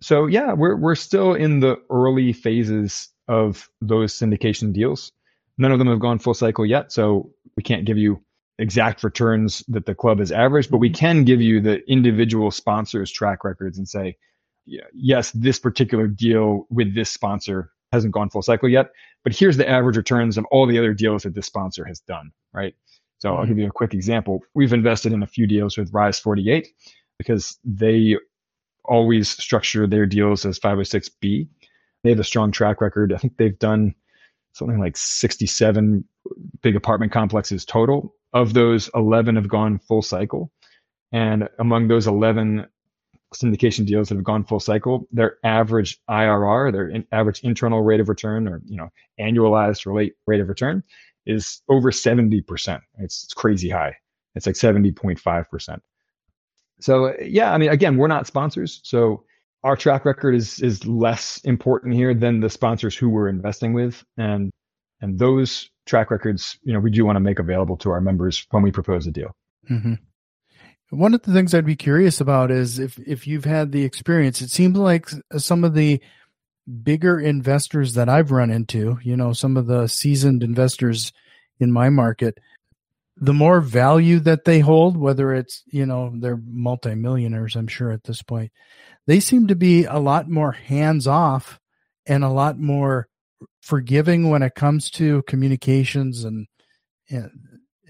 So 0.00 0.26
yeah, 0.26 0.52
we're 0.52 0.76
we're 0.76 0.96
still 0.96 1.32
in 1.32 1.60
the 1.60 1.80
early 1.90 2.32
phases 2.32 3.08
of 3.28 3.70
those 3.80 4.12
syndication 4.12 4.72
deals. 4.72 5.12
None 5.56 5.70
of 5.70 5.78
them 5.78 5.88
have 5.88 6.00
gone 6.00 6.18
full 6.18 6.34
cycle 6.34 6.66
yet, 6.66 6.92
so 6.92 7.30
we 7.56 7.62
can't 7.62 7.84
give 7.86 7.96
you 7.96 8.20
exact 8.58 9.04
returns 9.04 9.62
that 9.68 9.86
the 9.86 9.94
club 9.94 10.18
has 10.18 10.32
averaged, 10.32 10.70
but 10.70 10.78
we 10.78 10.90
can 10.90 11.24
give 11.24 11.40
you 11.40 11.60
the 11.60 11.88
individual 11.90 12.50
sponsors' 12.50 13.10
track 13.10 13.44
records 13.44 13.78
and 13.78 13.88
say, 13.88 14.16
yes, 14.66 15.30
this 15.32 15.58
particular 15.58 16.06
deal 16.06 16.66
with 16.70 16.94
this 16.94 17.10
sponsor 17.10 17.70
hasn't 17.92 18.12
gone 18.12 18.30
full 18.30 18.42
cycle 18.42 18.68
yet, 18.68 18.90
but 19.22 19.34
here's 19.34 19.56
the 19.56 19.68
average 19.68 19.96
returns 19.96 20.36
of 20.36 20.44
all 20.50 20.66
the 20.66 20.78
other 20.78 20.92
deals 20.92 21.22
that 21.22 21.34
this 21.34 21.46
sponsor 21.46 21.84
has 21.84 22.00
done, 22.00 22.32
right? 22.52 22.74
So 23.18 23.30
mm-hmm. 23.30 23.40
I'll 23.40 23.46
give 23.46 23.58
you 23.58 23.68
a 23.68 23.72
quick 23.72 23.94
example. 23.94 24.40
We've 24.54 24.72
invested 24.72 25.12
in 25.12 25.22
a 25.22 25.26
few 25.26 25.46
deals 25.46 25.78
with 25.78 25.92
Rise 25.92 26.18
48 26.18 26.68
because 27.18 27.58
they 27.64 28.16
always 28.84 29.30
structure 29.30 29.86
their 29.86 30.06
deals 30.06 30.44
as 30.44 30.58
506B. 30.58 31.48
They 32.02 32.10
have 32.10 32.20
a 32.20 32.24
strong 32.24 32.52
track 32.52 32.80
record. 32.80 33.12
I 33.12 33.16
think 33.16 33.36
they've 33.36 33.58
done 33.58 33.94
something 34.52 34.78
like 34.78 34.96
67 34.96 36.04
big 36.62 36.76
apartment 36.76 37.12
complexes 37.12 37.64
total. 37.64 38.14
Of 38.32 38.52
those, 38.52 38.90
11 38.94 39.36
have 39.36 39.48
gone 39.48 39.78
full 39.78 40.02
cycle. 40.02 40.50
And 41.12 41.48
among 41.58 41.88
those 41.88 42.06
11, 42.06 42.66
syndication 43.34 43.86
deals 43.86 44.08
that 44.08 44.16
have 44.16 44.24
gone 44.24 44.44
full 44.44 44.60
cycle, 44.60 45.06
their 45.12 45.38
average 45.44 45.98
IRR, 46.08 46.72
their 46.72 46.88
in, 46.88 47.06
average 47.12 47.40
internal 47.40 47.82
rate 47.82 48.00
of 48.00 48.08
return, 48.08 48.48
or 48.48 48.62
you 48.64 48.76
know 48.76 48.88
annualized 49.20 49.90
rate 49.92 50.14
rate 50.26 50.40
of 50.40 50.48
return, 50.48 50.82
is 51.26 51.62
over 51.68 51.92
seventy 51.92 52.40
percent. 52.40 52.82
It's, 52.98 53.32
crazy 53.34 53.70
high. 53.70 53.96
It's 54.34 54.46
like 54.46 54.56
seventy 54.56 54.92
point 54.92 55.18
five 55.18 55.50
percent. 55.50 55.82
So 56.80 57.14
yeah, 57.20 57.52
I 57.52 57.58
mean, 57.58 57.70
again, 57.70 57.96
we're 57.96 58.08
not 58.08 58.26
sponsors, 58.26 58.80
so 58.84 59.24
our 59.62 59.76
track 59.76 60.04
record 60.04 60.34
is 60.34 60.60
is 60.60 60.86
less 60.86 61.40
important 61.44 61.94
here 61.94 62.14
than 62.14 62.40
the 62.40 62.50
sponsors 62.50 62.96
who 62.96 63.08
we're 63.08 63.28
investing 63.28 63.72
with, 63.72 64.04
and 64.16 64.50
and 65.00 65.18
those 65.18 65.70
track 65.86 66.10
records, 66.10 66.58
you 66.62 66.72
know, 66.72 66.80
we 66.80 66.90
do 66.90 67.04
want 67.04 67.16
to 67.16 67.20
make 67.20 67.38
available 67.38 67.76
to 67.78 67.90
our 67.90 68.00
members 68.00 68.46
when 68.50 68.62
we 68.62 68.70
propose 68.70 69.06
a 69.06 69.10
deal. 69.10 69.34
Mm-hmm. 69.70 69.94
One 70.90 71.14
of 71.14 71.22
the 71.22 71.32
things 71.32 71.54
I'd 71.54 71.66
be 71.66 71.76
curious 71.76 72.20
about 72.20 72.50
is 72.50 72.78
if 72.78 72.98
if 72.98 73.26
you've 73.26 73.44
had 73.44 73.72
the 73.72 73.84
experience. 73.84 74.40
It 74.40 74.50
seems 74.50 74.76
like 74.76 75.08
some 75.36 75.64
of 75.64 75.74
the 75.74 76.00
bigger 76.82 77.18
investors 77.20 77.94
that 77.94 78.08
I've 78.08 78.30
run 78.30 78.50
into, 78.50 78.98
you 79.02 79.16
know, 79.16 79.32
some 79.32 79.56
of 79.56 79.66
the 79.66 79.86
seasoned 79.86 80.42
investors 80.42 81.12
in 81.60 81.70
my 81.70 81.90
market, 81.90 82.38
the 83.16 83.34
more 83.34 83.60
value 83.60 84.18
that 84.20 84.44
they 84.44 84.60
hold, 84.60 84.96
whether 84.96 85.34
it's, 85.34 85.62
you 85.66 85.86
know, 85.86 86.12
they're 86.14 86.40
multimillionaires, 86.46 87.54
I'm 87.54 87.68
sure 87.68 87.90
at 87.90 88.04
this 88.04 88.22
point, 88.22 88.50
they 89.06 89.20
seem 89.20 89.48
to 89.48 89.54
be 89.54 89.84
a 89.84 89.98
lot 89.98 90.28
more 90.28 90.52
hands 90.52 91.06
off 91.06 91.60
and 92.06 92.24
a 92.24 92.30
lot 92.30 92.58
more 92.58 93.08
forgiving 93.60 94.30
when 94.30 94.42
it 94.42 94.54
comes 94.54 94.90
to 94.90 95.22
communications 95.22 96.24
and, 96.24 96.46
and 97.08 97.30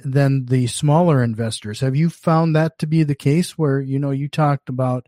than 0.05 0.47
the 0.47 0.67
smaller 0.67 1.23
investors. 1.23 1.81
Have 1.81 1.97
you 1.97 2.11
found 2.11 2.55
that 2.55 2.79
to 2.79 2.87
be 2.87 3.03
the 3.03 3.15
case 3.15 3.59
where, 3.59 3.81
you 3.81 3.99
know, 3.99 4.11
you 4.11 4.29
talked 4.29 4.69
about 4.69 5.07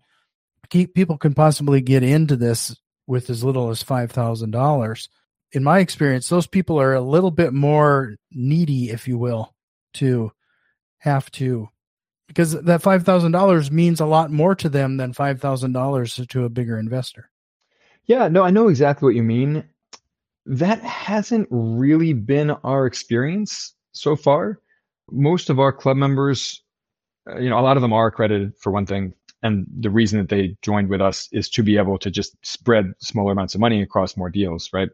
people 0.71 1.19
can 1.19 1.35
possibly 1.35 1.81
get 1.81 2.03
into 2.03 2.35
this 2.35 2.77
with 3.07 3.31
as 3.31 3.45
little 3.45 3.71
as 3.71 3.85
$5,000. 3.85 5.09
In 5.53 5.63
my 5.63 5.79
experience, 5.79 6.29
those 6.29 6.47
people 6.49 6.81
are 6.81 6.95
a 6.95 7.01
little 7.01 7.31
bit 7.31 7.53
more 7.53 8.17
needy, 8.33 8.91
if 8.91 9.07
you 9.07 9.17
will, 9.17 9.55
to 9.95 10.33
have 10.99 11.31
to 11.33 11.69
because 12.27 12.53
that 12.53 12.83
$5,000 12.83 13.71
means 13.71 14.01
a 14.01 14.07
lot 14.07 14.31
more 14.31 14.55
to 14.57 14.69
them 14.69 14.97
than 14.97 15.13
$5,000 15.13 16.29
to 16.29 16.45
a 16.45 16.49
bigger 16.49 16.79
investor. 16.79 17.31
Yeah, 18.07 18.29
no, 18.29 18.43
I 18.43 18.51
know 18.51 18.69
exactly 18.69 19.07
what 19.07 19.15
you 19.15 19.23
mean. 19.23 19.65
That 20.47 20.81
hasn't 20.81 21.49
really 21.51 22.13
been 22.13 22.51
our 22.51 22.87
experience 22.87 23.75
so 23.93 24.17
far. 24.17 24.61
Most 25.11 25.51
of 25.51 25.61
our 25.61 25.73
club 25.73 25.97
members, 25.97 26.63
uh, 27.29 27.39
you 27.39 27.49
know, 27.49 27.59
a 27.59 27.63
lot 27.63 27.77
of 27.77 27.83
them 27.83 27.93
are 27.93 28.07
accredited 28.07 28.55
for 28.59 28.73
one 28.73 28.87
thing. 28.87 29.15
And 29.43 29.67
the 29.79 29.91
reason 29.91 30.19
that 30.19 30.29
they 30.29 30.57
joined 30.63 30.89
with 30.89 31.01
us 31.01 31.29
is 31.33 31.49
to 31.51 31.63
be 31.63 31.77
able 31.77 31.99
to 31.99 32.11
just 32.11 32.35
spread 32.45 32.93
smaller 32.99 33.33
amounts 33.33 33.55
of 33.55 33.61
money 33.61 33.83
across 33.83 34.17
more 34.17 34.31
deals, 34.31 34.71
right? 34.73 34.89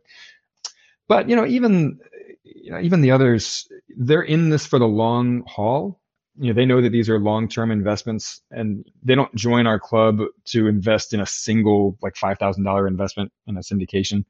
But, 1.08 1.28
you 1.28 1.36
know, 1.36 1.46
even, 1.46 2.00
you 2.42 2.72
know, 2.72 2.80
even 2.80 3.00
the 3.00 3.12
others, 3.12 3.68
they're 3.96 4.22
in 4.22 4.50
this 4.50 4.66
for 4.66 4.78
the 4.78 4.88
long 4.88 5.44
haul 5.46 6.02
you 6.38 6.48
know 6.48 6.54
they 6.54 6.64
know 6.64 6.80
that 6.80 6.90
these 6.90 7.08
are 7.08 7.18
long-term 7.18 7.70
investments 7.70 8.40
and 8.50 8.84
they 9.02 9.14
don't 9.14 9.34
join 9.34 9.66
our 9.66 9.78
club 9.78 10.20
to 10.46 10.66
invest 10.66 11.12
in 11.12 11.20
a 11.20 11.26
single 11.26 11.96
like 12.02 12.14
$5000 12.14 12.88
investment 12.88 13.32
in 13.46 13.56
a 13.56 13.60
syndication 13.60 14.24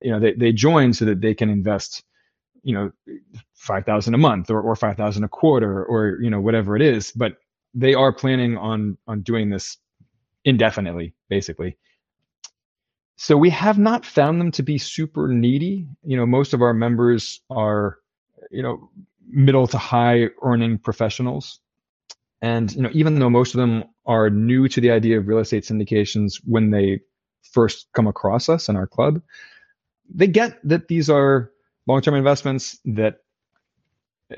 you 0.00 0.10
know 0.10 0.18
they, 0.18 0.32
they 0.32 0.52
join 0.52 0.92
so 0.92 1.04
that 1.04 1.20
they 1.20 1.34
can 1.34 1.50
invest 1.50 2.02
you 2.64 2.74
know 2.74 2.90
5000 3.54 4.14
a 4.14 4.18
month 4.18 4.50
or, 4.50 4.60
or 4.60 4.74
5000 4.74 5.24
a 5.24 5.28
quarter 5.28 5.84
or 5.84 6.18
you 6.20 6.30
know 6.30 6.40
whatever 6.40 6.76
it 6.76 6.82
is 6.82 7.12
but 7.12 7.36
they 7.74 7.94
are 7.94 8.12
planning 8.12 8.56
on 8.56 8.98
on 9.06 9.22
doing 9.22 9.50
this 9.50 9.78
indefinitely 10.44 11.14
basically 11.28 11.76
so 13.16 13.36
we 13.36 13.50
have 13.50 13.78
not 13.78 14.04
found 14.04 14.40
them 14.40 14.50
to 14.50 14.62
be 14.62 14.78
super 14.78 15.28
needy 15.28 15.86
you 16.02 16.16
know 16.16 16.26
most 16.26 16.52
of 16.52 16.62
our 16.62 16.74
members 16.74 17.40
are 17.50 17.98
you 18.50 18.62
know 18.62 18.90
middle 19.28 19.66
to 19.66 19.78
high 19.78 20.28
earning 20.42 20.78
professionals. 20.78 21.60
And 22.42 22.72
you 22.74 22.82
know, 22.82 22.90
even 22.92 23.18
though 23.18 23.30
most 23.30 23.54
of 23.54 23.60
them 23.60 23.84
are 24.06 24.30
new 24.30 24.68
to 24.68 24.80
the 24.80 24.90
idea 24.90 25.18
of 25.18 25.26
real 25.26 25.38
estate 25.38 25.64
syndications 25.64 26.40
when 26.44 26.70
they 26.70 27.00
first 27.52 27.88
come 27.94 28.06
across 28.06 28.48
us 28.48 28.68
in 28.68 28.76
our 28.76 28.86
club, 28.86 29.20
they 30.14 30.26
get 30.26 30.58
that 30.64 30.88
these 30.88 31.08
are 31.08 31.50
long-term 31.86 32.14
investments 32.14 32.78
that 32.84 33.18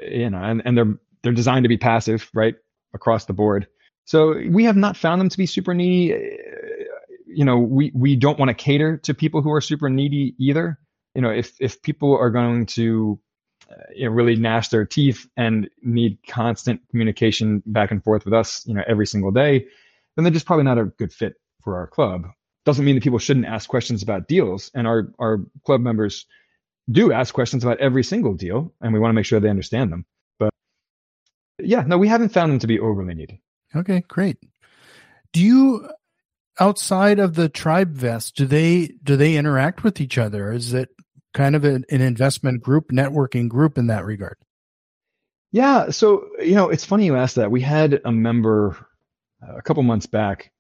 you 0.02 0.30
know, 0.30 0.38
and, 0.38 0.62
and 0.64 0.76
they're 0.76 0.94
they're 1.22 1.32
designed 1.32 1.64
to 1.64 1.68
be 1.68 1.78
passive, 1.78 2.30
right, 2.34 2.54
across 2.94 3.24
the 3.24 3.32
board. 3.32 3.66
So 4.04 4.34
we 4.50 4.64
have 4.64 4.76
not 4.76 4.96
found 4.96 5.20
them 5.20 5.28
to 5.28 5.38
be 5.38 5.46
super 5.46 5.74
needy. 5.74 6.38
You 7.26 7.44
know, 7.44 7.58
we 7.58 7.90
we 7.94 8.16
don't 8.16 8.38
want 8.38 8.48
to 8.48 8.54
cater 8.54 8.96
to 8.98 9.14
people 9.14 9.42
who 9.42 9.52
are 9.52 9.60
super 9.60 9.90
needy 9.90 10.34
either. 10.38 10.78
You 11.14 11.22
know, 11.22 11.30
if 11.30 11.54
if 11.60 11.82
people 11.82 12.16
are 12.16 12.30
going 12.30 12.66
to 12.66 13.18
you 13.94 14.04
know, 14.04 14.12
really 14.12 14.36
gnash 14.36 14.68
their 14.68 14.84
teeth 14.84 15.26
and 15.36 15.68
need 15.82 16.18
constant 16.28 16.80
communication 16.90 17.62
back 17.66 17.90
and 17.90 18.02
forth 18.02 18.24
with 18.24 18.32
us, 18.32 18.64
you 18.66 18.74
know, 18.74 18.82
every 18.86 19.06
single 19.06 19.32
day, 19.32 19.66
then 20.14 20.24
they're 20.24 20.32
just 20.32 20.46
probably 20.46 20.64
not 20.64 20.78
a 20.78 20.84
good 20.84 21.12
fit 21.12 21.34
for 21.62 21.76
our 21.76 21.86
club. 21.86 22.28
Doesn't 22.64 22.84
mean 22.84 22.94
that 22.94 23.04
people 23.04 23.18
shouldn't 23.18 23.46
ask 23.46 23.68
questions 23.68 24.02
about 24.02 24.28
deals, 24.28 24.70
and 24.74 24.86
our 24.86 25.12
our 25.18 25.38
club 25.64 25.80
members 25.80 26.26
do 26.90 27.12
ask 27.12 27.34
questions 27.34 27.64
about 27.64 27.78
every 27.78 28.04
single 28.04 28.34
deal, 28.34 28.72
and 28.80 28.92
we 28.92 28.98
want 28.98 29.10
to 29.10 29.14
make 29.14 29.24
sure 29.24 29.40
they 29.40 29.50
understand 29.50 29.92
them. 29.92 30.04
But 30.38 30.50
yeah, 31.58 31.82
no, 31.86 31.98
we 31.98 32.08
haven't 32.08 32.30
found 32.30 32.52
them 32.52 32.58
to 32.60 32.66
be 32.66 32.80
overly 32.80 33.14
needy. 33.14 33.42
Okay, 33.74 34.02
great. 34.08 34.38
Do 35.32 35.42
you 35.42 35.88
outside 36.58 37.18
of 37.18 37.34
the 37.34 37.50
TribeVest 37.50 38.32
do 38.32 38.46
they 38.46 38.94
do 39.02 39.16
they 39.16 39.36
interact 39.36 39.84
with 39.84 40.00
each 40.00 40.16
other 40.16 40.50
is 40.52 40.72
it 40.72 40.88
kind 41.36 41.54
of 41.54 41.64
an, 41.64 41.84
an 41.90 42.00
investment 42.00 42.62
group, 42.62 42.90
networking 42.90 43.48
group 43.48 43.76
in 43.76 43.88
that 43.88 44.04
regard? 44.04 44.38
Yeah. 45.52 45.90
So, 45.90 46.28
you 46.40 46.54
know, 46.54 46.70
it's 46.70 46.84
funny 46.84 47.06
you 47.06 47.16
asked 47.16 47.36
that. 47.36 47.50
We 47.50 47.60
had 47.60 48.00
a 48.04 48.10
member 48.10 48.76
uh, 49.46 49.56
a 49.56 49.62
couple 49.62 49.82
months 49.82 50.06
back, 50.06 50.50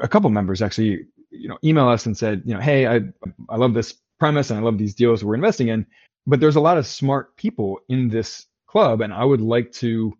a 0.00 0.08
couple 0.08 0.28
members 0.30 0.60
actually, 0.60 1.06
you 1.30 1.48
know, 1.48 1.58
email 1.62 1.88
us 1.88 2.04
and 2.04 2.18
said, 2.18 2.42
you 2.44 2.54
know, 2.54 2.60
hey, 2.60 2.86
I, 2.86 3.00
I 3.48 3.56
love 3.56 3.74
this 3.74 3.94
premise 4.18 4.50
and 4.50 4.58
I 4.58 4.62
love 4.62 4.78
these 4.78 4.94
deals 4.94 5.24
we're 5.24 5.34
investing 5.34 5.68
in, 5.68 5.86
but 6.26 6.40
there's 6.40 6.56
a 6.56 6.60
lot 6.60 6.78
of 6.78 6.86
smart 6.86 7.36
people 7.36 7.80
in 7.88 8.08
this 8.08 8.46
club 8.66 9.00
and 9.00 9.12
I 9.12 9.24
would 9.24 9.40
like 9.40 9.72
to, 9.72 10.12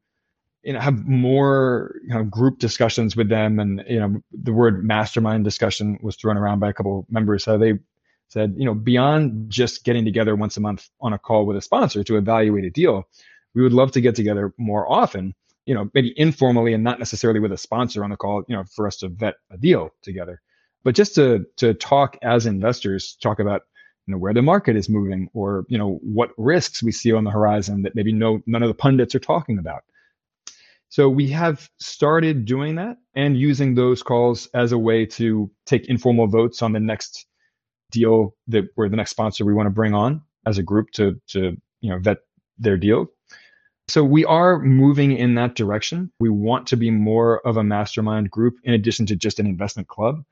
you 0.62 0.72
know, 0.72 0.80
have 0.80 1.06
more 1.06 1.94
group 2.30 2.58
discussions 2.58 3.16
with 3.16 3.28
them. 3.28 3.58
And, 3.58 3.84
you 3.88 4.00
know, 4.00 4.20
the 4.32 4.52
word 4.52 4.84
mastermind 4.84 5.44
discussion 5.44 5.98
was 6.02 6.16
thrown 6.16 6.36
around 6.36 6.60
by 6.60 6.70
a 6.70 6.72
couple 6.72 7.00
of 7.00 7.12
members. 7.12 7.44
So 7.44 7.58
they 7.58 7.74
said, 8.28 8.54
you 8.56 8.64
know, 8.64 8.74
beyond 8.74 9.50
just 9.50 9.84
getting 9.84 10.04
together 10.04 10.34
once 10.34 10.56
a 10.56 10.60
month 10.60 10.88
on 11.00 11.12
a 11.12 11.18
call 11.18 11.46
with 11.46 11.56
a 11.56 11.60
sponsor 11.60 12.02
to 12.04 12.16
evaluate 12.16 12.64
a 12.64 12.70
deal, 12.70 13.06
we 13.54 13.62
would 13.62 13.72
love 13.72 13.92
to 13.92 14.00
get 14.00 14.14
together 14.14 14.52
more 14.56 14.90
often, 14.90 15.34
you 15.66 15.74
know, 15.74 15.90
maybe 15.94 16.12
informally 16.18 16.74
and 16.74 16.82
not 16.82 16.98
necessarily 16.98 17.40
with 17.40 17.52
a 17.52 17.58
sponsor 17.58 18.02
on 18.02 18.10
the 18.10 18.16
call, 18.16 18.42
you 18.48 18.56
know, 18.56 18.64
for 18.64 18.86
us 18.86 18.96
to 18.98 19.08
vet 19.08 19.34
a 19.50 19.58
deal 19.58 19.90
together. 20.02 20.40
But 20.82 20.94
just 20.94 21.14
to 21.14 21.46
to 21.56 21.74
talk 21.74 22.18
as 22.22 22.46
investors, 22.46 23.16
talk 23.20 23.38
about 23.38 23.62
you 24.06 24.12
know 24.12 24.18
where 24.18 24.34
the 24.34 24.42
market 24.42 24.76
is 24.76 24.88
moving 24.88 25.28
or 25.32 25.64
you 25.68 25.78
know 25.78 25.98
what 26.02 26.30
risks 26.36 26.82
we 26.82 26.92
see 26.92 27.12
on 27.12 27.24
the 27.24 27.30
horizon 27.30 27.82
that 27.82 27.94
maybe 27.94 28.12
no 28.12 28.40
none 28.46 28.62
of 28.62 28.68
the 28.68 28.74
pundits 28.74 29.14
are 29.14 29.20
talking 29.20 29.58
about. 29.58 29.82
So 30.88 31.08
we 31.08 31.28
have 31.30 31.68
started 31.80 32.44
doing 32.44 32.76
that 32.76 32.98
and 33.16 33.36
using 33.36 33.74
those 33.74 34.02
calls 34.02 34.46
as 34.54 34.70
a 34.70 34.78
way 34.78 35.06
to 35.06 35.50
take 35.66 35.86
informal 35.88 36.28
votes 36.28 36.62
on 36.62 36.72
the 36.72 36.80
next 36.80 37.26
deal 37.90 38.36
that 38.48 38.64
we're 38.76 38.88
the 38.88 38.96
next 38.96 39.10
sponsor 39.10 39.44
we 39.44 39.54
want 39.54 39.66
to 39.66 39.70
bring 39.70 39.94
on 39.94 40.22
as 40.46 40.58
a 40.58 40.62
group 40.62 40.90
to 40.92 41.20
to 41.28 41.56
you 41.80 41.90
know 41.90 41.98
vet 41.98 42.18
their 42.58 42.76
deal. 42.76 43.06
So 43.88 44.02
we 44.02 44.24
are 44.24 44.60
moving 44.60 45.16
in 45.16 45.34
that 45.34 45.56
direction. 45.56 46.10
We 46.18 46.30
want 46.30 46.66
to 46.68 46.76
be 46.76 46.90
more 46.90 47.46
of 47.46 47.56
a 47.56 47.64
mastermind 47.64 48.30
group 48.30 48.54
in 48.64 48.72
addition 48.72 49.06
to 49.06 49.16
just 49.16 49.38
an 49.38 49.46
investment 49.46 49.88
club 49.88 50.24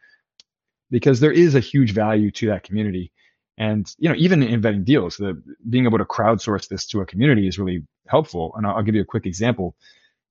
because 0.90 1.20
there 1.20 1.32
is 1.32 1.54
a 1.54 1.60
huge 1.60 1.92
value 1.92 2.30
to 2.30 2.46
that 2.48 2.62
community. 2.62 3.12
And 3.58 3.92
you 3.98 4.08
know, 4.08 4.14
even 4.16 4.42
in 4.42 4.62
vetting 4.62 4.84
deals, 4.84 5.16
the 5.16 5.40
being 5.68 5.84
able 5.84 5.98
to 5.98 6.04
crowdsource 6.04 6.68
this 6.68 6.86
to 6.86 7.00
a 7.00 7.06
community 7.06 7.46
is 7.46 7.58
really 7.58 7.82
helpful. 8.08 8.52
And 8.56 8.66
I'll, 8.66 8.76
I'll 8.76 8.82
give 8.82 8.94
you 8.94 9.02
a 9.02 9.06
quick 9.06 9.26
example. 9.26 9.76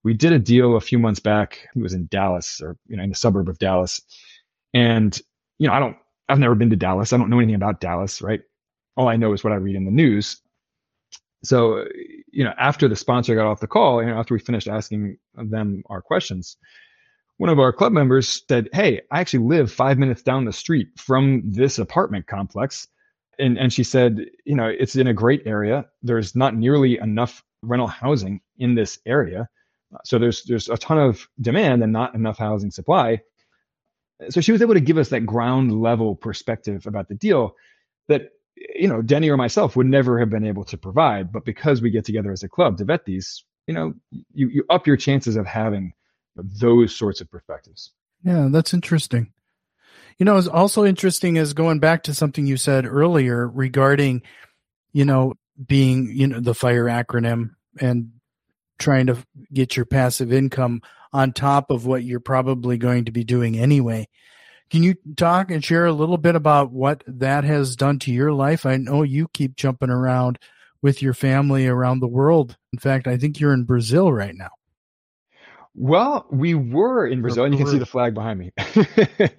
We 0.04 0.14
did 0.14 0.34
a 0.34 0.40
deal 0.40 0.76
a 0.76 0.82
few 0.82 0.98
months 0.98 1.20
back. 1.20 1.60
It 1.76 1.82
was 1.82 1.94
in 1.94 2.08
Dallas 2.08 2.60
or 2.62 2.78
you 2.88 2.98
know 2.98 3.04
in 3.04 3.10
the 3.10 3.16
suburb 3.16 3.48
of 3.48 3.60
Dallas, 3.60 4.02
and 4.74 5.20
you 5.60 5.68
know 5.68 5.74
I 5.74 5.80
don't 5.80 5.98
I've 6.32 6.40
never 6.40 6.56
been 6.56 6.70
to 6.70 6.76
Dallas. 6.76 7.14
I 7.14 7.18
don't 7.18 7.30
know 7.30 7.40
anything 7.40 7.56
about 7.56 7.82
Dallas, 7.82 8.22
right? 8.22 8.42
All 8.96 9.08
I 9.08 9.18
know 9.18 9.34
is 9.34 9.44
what 9.44 9.54
I 9.54 9.58
read 9.58 9.76
in 9.76 9.86
the 9.86 9.92
news. 9.92 10.42
So, 11.44 11.86
you 12.32 12.44
know, 12.44 12.54
after 12.58 12.88
the 12.88 12.96
sponsor 12.96 13.36
got 13.36 13.48
off 13.48 13.60
the 13.60 13.68
call, 13.68 14.02
you 14.02 14.10
know, 14.10 14.18
after 14.18 14.34
we 14.34 14.40
finished 14.40 14.68
asking 14.68 15.18
them 15.36 15.84
our 15.90 16.02
questions, 16.02 16.58
one 17.38 17.50
of 17.50 17.60
our 17.60 17.74
club 17.74 17.92
members 17.92 18.44
said, 18.48 18.70
Hey, 18.74 19.02
I 19.12 19.20
actually 19.20 19.46
live 19.46 19.72
five 19.72 19.98
minutes 19.98 20.22
down 20.22 20.46
the 20.46 20.54
street 20.54 20.88
from 20.98 21.42
this 21.46 21.80
apartment 21.80 22.28
complex. 22.28 22.88
And, 23.42 23.58
and 23.58 23.74
she 23.74 23.84
said, 23.84 24.26
you 24.46 24.56
know, 24.56 24.68
it's 24.68 24.96
in 24.96 25.08
a 25.08 25.14
great 25.14 25.42
area. 25.46 25.86
There's 26.02 26.36
not 26.36 26.56
nearly 26.56 26.98
enough 26.98 27.44
rental 27.64 27.88
housing 27.88 28.42
in 28.58 28.76
this 28.76 29.00
area. 29.06 29.50
So 30.06 30.18
there's 30.20 30.44
there's 30.44 30.70
a 30.70 30.78
ton 30.78 30.98
of 30.98 31.28
demand 31.42 31.84
and 31.84 31.92
not 31.92 32.16
enough 32.16 32.38
housing 32.38 32.72
supply 32.72 33.22
so 34.30 34.42
she 34.42 34.52
was 34.52 34.62
able 34.62 34.74
to 34.74 34.82
give 34.82 34.98
us 34.98 35.10
that 35.10 35.26
ground 35.26 35.82
level 35.82 36.16
perspective 36.16 36.86
about 36.86 37.08
the 37.08 37.16
deal 37.16 37.56
that 38.08 38.30
you 38.56 38.88
know 38.88 39.02
deni 39.02 39.30
or 39.30 39.38
myself 39.38 39.76
would 39.76 39.88
never 39.88 40.20
have 40.20 40.30
been 40.30 40.46
able 40.46 40.64
to 40.64 40.78
provide 40.78 41.32
but 41.32 41.46
because 41.46 41.82
we 41.82 41.90
get 41.90 42.06
together 42.06 42.32
as 42.32 42.44
a 42.44 42.50
club 42.50 42.78
to 42.78 42.86
vet 42.86 43.06
these 43.06 43.44
you 43.68 43.74
know 43.74 43.94
you, 44.34 44.50
you 44.50 44.64
up 44.70 44.86
your 44.86 44.98
chances 44.98 45.36
of 45.36 45.46
having 45.46 45.94
those 46.36 46.96
sorts 46.96 47.22
of 47.22 47.32
perspectives 47.32 47.92
yeah 48.24 48.48
that's 48.52 48.74
interesting 48.74 49.32
you 50.18 50.26
know 50.26 50.38
it's 50.38 50.48
also 50.48 50.86
interesting 50.86 51.38
is 51.38 51.54
going 51.54 51.80
back 51.80 52.04
to 52.04 52.14
something 52.14 52.46
you 52.46 52.58
said 52.58 52.86
earlier 52.86 53.48
regarding 53.48 54.22
you 54.94 55.06
know 55.06 55.34
being 55.66 56.12
you 56.14 56.28
know 56.28 56.40
the 56.40 56.56
fire 56.56 56.86
acronym 56.86 57.52
and 57.80 58.12
trying 58.80 59.08
to 59.08 59.18
get 59.54 59.76
your 59.76 59.86
passive 59.86 60.34
income 60.34 60.82
on 61.14 61.34
top 61.34 61.72
of 61.72 61.86
what 61.86 62.04
you're 62.04 62.20
probably 62.20 62.78
going 62.78 63.06
to 63.06 63.12
be 63.12 63.24
doing 63.24 63.58
anyway. 63.58 64.08
Can 64.70 64.84
you 64.84 64.96
talk 65.18 65.52
and 65.52 65.64
share 65.64 65.86
a 65.86 65.94
little 65.94 66.18
bit 66.18 66.36
about 66.36 66.72
what 66.72 67.04
that 67.06 67.44
has 67.44 67.76
done 67.76 68.00
to 68.00 68.12
your 68.12 68.32
life? 68.32 68.66
I 68.66 68.78
know 68.78 69.04
you 69.04 69.28
keep 69.34 69.56
jumping 69.56 69.90
around 69.90 70.40
with 70.82 71.02
your 71.02 71.14
family 71.14 71.68
around 71.68 72.00
the 72.00 72.08
world. 72.08 72.58
In 72.72 72.80
fact, 72.80 73.06
I 73.08 73.18
think 73.18 73.40
you're 73.40 73.54
in 73.54 73.66
Brazil 73.66 74.12
right 74.12 74.34
now. 74.34 74.50
Well, 75.74 76.28
we 76.30 76.54
were 76.54 77.08
in 77.08 77.22
Brazil, 77.22 77.46
and 77.46 77.54
you 77.54 77.58
can 77.58 77.68
see 77.68 77.78
the 77.78 77.86
flag 77.86 78.14
behind 78.14 78.40
me. 78.40 78.52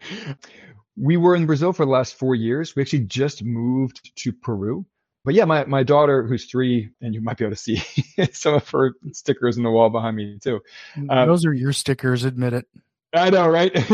we 0.97 1.17
were 1.17 1.35
in 1.35 1.47
Brazil 1.47 1.73
for 1.73 1.85
the 1.85 1.91
last 1.91 2.15
four 2.15 2.35
years. 2.35 2.75
We 2.75 2.83
actually 2.83 3.01
just 3.01 3.45
moved 3.45 4.15
to 4.17 4.33
Peru. 4.33 4.87
But 5.25 5.35
yeah, 5.35 5.45
my, 5.45 5.65
my 5.67 5.83
daughter, 5.83 6.27
who's 6.27 6.47
three, 6.47 6.91
and 7.01 7.15
you 7.15 7.21
might 7.21 7.37
be 7.37 7.45
able 7.45 7.55
to 7.55 7.61
see 7.61 7.77
some 8.33 8.55
of 8.55 8.69
her 8.71 8.95
stickers 9.13 9.57
in 9.57 9.63
the 9.63 9.71
wall 9.71 9.89
behind 9.89 10.17
me 10.17 10.39
too. 10.43 10.61
Um, 11.09 11.29
Those 11.29 11.47
are 11.47 11.53
your 11.53 11.73
stickers, 11.73 12.25
admit 12.25 12.55
it. 12.55 12.67
I 13.15 13.31
know, 13.31 13.47
right? 13.49 13.73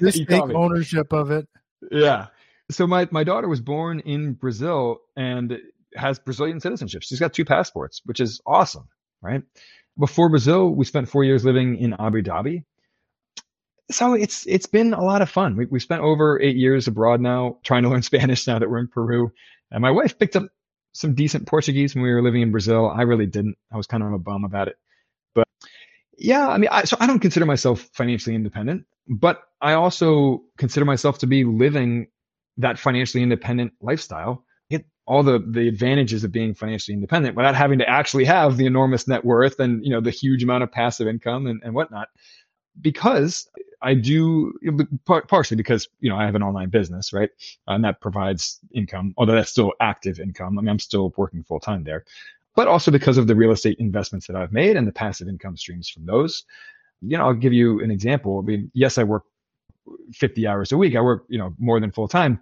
Just 0.00 0.26
take 0.26 0.42
ownership 0.42 1.12
of 1.12 1.30
it. 1.30 1.46
Yeah. 1.90 2.28
So 2.70 2.86
my, 2.86 3.06
my 3.10 3.24
daughter 3.24 3.48
was 3.48 3.60
born 3.60 4.00
in 4.00 4.32
Brazil 4.34 5.00
and 5.16 5.58
has 5.94 6.18
Brazilian 6.18 6.60
citizenship. 6.60 7.02
She's 7.02 7.20
got 7.20 7.34
two 7.34 7.44
passports, 7.44 8.00
which 8.04 8.20
is 8.20 8.40
awesome, 8.46 8.88
right? 9.20 9.42
Before 9.98 10.28
Brazil, 10.28 10.70
we 10.70 10.84
spent 10.84 11.08
four 11.08 11.24
years 11.24 11.44
living 11.44 11.76
in 11.76 11.94
Abu 11.98 12.22
Dhabi. 12.22 12.64
So 13.90 14.14
it's 14.14 14.46
it's 14.46 14.66
been 14.66 14.94
a 14.94 15.02
lot 15.02 15.22
of 15.22 15.30
fun. 15.30 15.56
We 15.56 15.66
we 15.66 15.80
spent 15.80 16.02
over 16.02 16.40
eight 16.40 16.56
years 16.56 16.88
abroad 16.88 17.20
now, 17.20 17.58
trying 17.62 17.82
to 17.82 17.90
learn 17.90 18.02
Spanish 18.12 18.46
now 18.46 18.58
that 18.58 18.70
we're 18.70 18.78
in 18.78 18.88
Peru. 18.88 19.32
And 19.70 19.82
my 19.82 19.90
wife 19.90 20.18
picked 20.18 20.36
up 20.36 20.44
some 20.92 21.14
decent 21.14 21.46
Portuguese 21.46 21.94
when 21.94 22.02
we 22.02 22.12
were 22.12 22.22
living 22.22 22.42
in 22.42 22.52
Brazil. 22.52 22.90
I 22.90 23.02
really 23.02 23.26
didn't. 23.26 23.56
I 23.72 23.76
was 23.76 23.86
kind 23.86 24.02
of 24.02 24.12
a 24.12 24.18
bum 24.18 24.44
about 24.44 24.68
it. 24.68 24.76
But 25.34 25.48
yeah, 26.18 26.48
I 26.48 26.58
mean, 26.58 26.68
I, 26.70 26.84
so 26.84 26.96
I 27.00 27.06
don't 27.06 27.18
consider 27.20 27.46
myself 27.46 27.80
financially 27.92 28.36
independent, 28.36 28.84
but 29.08 29.42
I 29.60 29.74
also 29.74 30.42
consider 30.58 30.84
myself 30.84 31.18
to 31.18 31.26
be 31.26 31.44
living 31.44 32.08
that 32.58 32.78
financially 32.78 33.22
independent 33.22 33.72
lifestyle. 33.80 34.44
Get 34.72 34.86
all 35.06 35.22
the 35.22 35.38
the 35.38 35.68
advantages 35.68 36.24
of 36.24 36.32
being 36.32 36.54
financially 36.54 36.94
independent 36.94 37.36
without 37.36 37.54
having 37.54 37.78
to 37.78 37.88
actually 37.88 38.24
have 38.24 38.56
the 38.56 38.64
enormous 38.64 39.06
net 39.06 39.22
worth 39.22 39.60
and 39.60 39.84
you 39.84 39.90
know 39.90 40.00
the 40.00 40.10
huge 40.10 40.42
amount 40.42 40.62
of 40.62 40.72
passive 40.72 41.06
income 41.06 41.46
and, 41.46 41.60
and 41.62 41.74
whatnot. 41.74 42.08
Because 42.80 43.48
I 43.82 43.92
do 43.92 44.54
partially 45.06 45.58
because 45.58 45.88
you 46.00 46.08
know 46.08 46.16
I 46.16 46.24
have 46.24 46.34
an 46.36 46.42
online 46.42 46.70
business, 46.70 47.12
right, 47.12 47.28
and 47.66 47.84
that 47.84 48.00
provides 48.00 48.60
income. 48.74 49.12
Although 49.18 49.34
that's 49.34 49.50
still 49.50 49.72
active 49.80 50.18
income. 50.18 50.58
I 50.58 50.62
mean, 50.62 50.70
I'm 50.70 50.78
still 50.78 51.12
working 51.18 51.42
full 51.42 51.60
time 51.60 51.84
there, 51.84 52.04
but 52.56 52.66
also 52.66 52.90
because 52.90 53.18
of 53.18 53.26
the 53.26 53.36
real 53.36 53.50
estate 53.50 53.76
investments 53.78 54.26
that 54.28 54.36
I've 54.36 54.52
made 54.52 54.76
and 54.76 54.88
the 54.88 54.92
passive 54.92 55.28
income 55.28 55.58
streams 55.58 55.90
from 55.90 56.06
those. 56.06 56.44
You 57.02 57.18
know, 57.18 57.24
I'll 57.24 57.34
give 57.34 57.52
you 57.52 57.82
an 57.82 57.90
example. 57.90 58.38
I 58.38 58.42
mean, 58.42 58.70
yes, 58.72 58.96
I 58.96 59.02
work 59.02 59.24
50 60.14 60.46
hours 60.46 60.72
a 60.72 60.76
week. 60.76 60.94
I 60.96 61.00
work, 61.00 61.24
you 61.28 61.38
know, 61.38 61.54
more 61.58 61.80
than 61.80 61.90
full 61.90 62.08
time, 62.08 62.40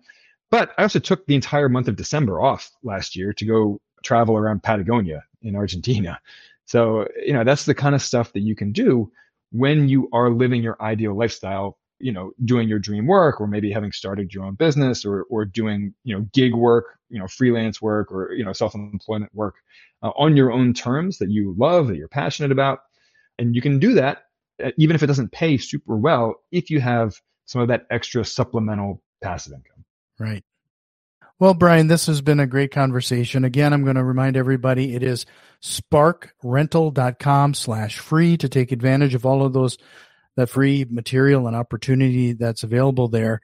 but 0.51 0.73
I 0.79 0.83
also 0.83 0.99
took 0.99 1.27
the 1.27 1.35
entire 1.35 1.69
month 1.69 1.89
of 1.89 1.97
December 1.97 2.41
off 2.41 2.71
last 2.83 3.17
year 3.17 3.33
to 3.35 3.45
go 3.45 3.81
travel 4.05 4.37
around 4.37 4.63
Patagonia 4.63 5.25
in 5.43 5.57
Argentina. 5.57 6.21
So, 6.65 7.07
you 7.25 7.33
know, 7.33 7.45
that's 7.45 7.65
the 7.65 7.75
kind 7.75 7.95
of 7.95 8.03
stuff 8.03 8.33
that 8.33 8.41
you 8.41 8.55
can 8.55 8.73
do 8.73 9.11
when 9.53 9.89
you 9.89 10.09
are 10.13 10.31
living 10.31 10.63
your 10.63 10.81
ideal 10.81 11.17
lifestyle, 11.17 11.79
you 11.99 12.13
know, 12.13 12.33
doing 12.45 12.69
your 12.69 12.79
dream 12.79 13.07
work 13.07 13.41
or 13.41 13.47
maybe 13.47 13.71
having 13.73 13.93
started 13.93 14.33
your 14.33 14.45
own 14.45 14.55
business 14.55 15.05
or, 15.05 15.25
or 15.25 15.45
doing, 15.45 15.93
you 16.05 16.17
know, 16.17 16.23
gig 16.33 16.55
work, 16.55 16.99
you 17.09 17.19
know, 17.19 17.27
freelance 17.27 17.83
work 17.83 18.13
or, 18.13 18.33
you 18.33 18.45
know, 18.45 18.53
self-employment 18.53 19.35
work 19.35 19.57
uh, 20.03 20.11
on 20.17 20.37
your 20.37 20.53
own 20.53 20.73
terms 20.73 21.19
that 21.19 21.31
you 21.31 21.55
love, 21.59 21.89
that 21.89 21.97
you're 21.97 22.09
passionate 22.09 22.53
about. 22.53 22.81
And 23.39 23.55
you 23.57 23.63
can 23.63 23.79
do 23.79 23.95
that 23.95 24.25
uh, 24.63 24.71
even 24.77 24.95
if 24.95 25.03
it 25.03 25.07
doesn't 25.07 25.33
pay 25.33 25.57
super 25.57 25.97
well, 25.97 26.43
if 26.53 26.71
you 26.71 26.81
have 26.81 27.21
some 27.47 27.61
of 27.61 27.69
that 27.69 27.87
extra 27.91 28.25
supplemental 28.25 29.03
passive 29.23 29.53
income. 29.53 29.80
Right. 30.21 30.45
Well, 31.39 31.55
Brian, 31.55 31.87
this 31.87 32.07
has 32.07 32.21
been 32.21 32.39
a 32.39 32.47
great 32.47 32.71
conversation. 32.71 33.47
Again, 33.47 33.73
I'm 33.73 33.85
going 33.85 33.97
to 33.97 34.05
remind 34.05 34.37
everybody 34.37 34.95
it 34.95 35.03
is 35.03 35.25
sparkrental.com 35.63 37.55
slash 37.55 37.99
free 37.99 38.37
to 38.37 38.49
take 38.51 38.71
advantage 38.71 39.15
of 39.15 39.25
all 39.25 39.43
of 39.43 39.55
those, 39.55 39.79
that 40.37 40.51
free 40.51 40.87
material 40.91 41.47
and 41.47 41.57
opportunity 41.57 42.35
that's 42.35 42.63
available 42.63 43.09
there. 43.09 43.41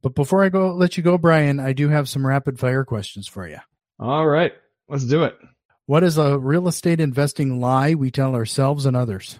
But 0.00 0.14
before 0.14 0.42
I 0.42 0.48
go, 0.48 0.72
let 0.72 0.96
you 0.96 1.02
go, 1.02 1.18
Brian, 1.18 1.60
I 1.60 1.74
do 1.74 1.90
have 1.90 2.08
some 2.08 2.26
rapid 2.26 2.58
fire 2.58 2.86
questions 2.86 3.28
for 3.28 3.46
you. 3.46 3.58
All 4.00 4.26
right, 4.26 4.54
let's 4.88 5.04
do 5.04 5.24
it. 5.24 5.36
What 5.84 6.04
is 6.04 6.16
a 6.16 6.38
real 6.38 6.68
estate 6.68 7.00
investing 7.00 7.60
lie 7.60 7.92
we 7.94 8.10
tell 8.10 8.34
ourselves 8.34 8.86
and 8.86 8.96
others? 8.96 9.38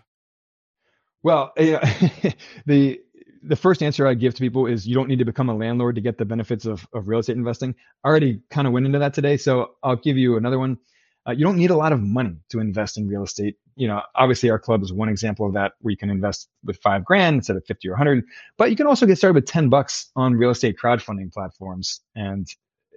Well, 1.22 1.52
the 1.56 3.00
the 3.46 3.56
first 3.56 3.82
answer 3.82 4.06
I 4.06 4.14
give 4.14 4.34
to 4.34 4.40
people 4.40 4.66
is 4.66 4.86
you 4.86 4.94
don't 4.94 5.08
need 5.08 5.20
to 5.20 5.24
become 5.24 5.48
a 5.48 5.56
landlord 5.56 5.94
to 5.94 6.00
get 6.00 6.18
the 6.18 6.24
benefits 6.24 6.66
of, 6.66 6.86
of 6.92 7.08
real 7.08 7.20
estate 7.20 7.36
investing. 7.36 7.74
I 8.02 8.08
already 8.08 8.40
kind 8.50 8.66
of 8.66 8.72
went 8.72 8.86
into 8.86 8.98
that 8.98 9.14
today, 9.14 9.36
so 9.36 9.76
I'll 9.82 9.96
give 9.96 10.16
you 10.16 10.36
another 10.36 10.58
one. 10.58 10.78
Uh, 11.26 11.32
you 11.32 11.44
don't 11.44 11.56
need 11.56 11.70
a 11.70 11.76
lot 11.76 11.92
of 11.92 12.00
money 12.00 12.36
to 12.50 12.60
invest 12.60 12.98
in 12.98 13.08
real 13.08 13.24
estate. 13.24 13.56
You 13.76 13.88
know, 13.88 14.02
obviously 14.14 14.50
our 14.50 14.58
club 14.58 14.82
is 14.82 14.92
one 14.92 15.08
example 15.08 15.46
of 15.46 15.54
that 15.54 15.72
where 15.80 15.90
you 15.90 15.96
can 15.96 16.10
invest 16.10 16.48
with 16.64 16.78
five 16.78 17.04
grand 17.04 17.36
instead 17.36 17.56
of 17.56 17.64
50 17.66 17.88
or 17.88 17.92
100, 17.92 18.24
but 18.58 18.70
you 18.70 18.76
can 18.76 18.86
also 18.86 19.06
get 19.06 19.18
started 19.18 19.34
with 19.34 19.46
10 19.46 19.68
bucks 19.68 20.10
on 20.16 20.34
real 20.34 20.50
estate 20.50 20.76
crowdfunding 20.82 21.32
platforms 21.32 22.00
and, 22.14 22.48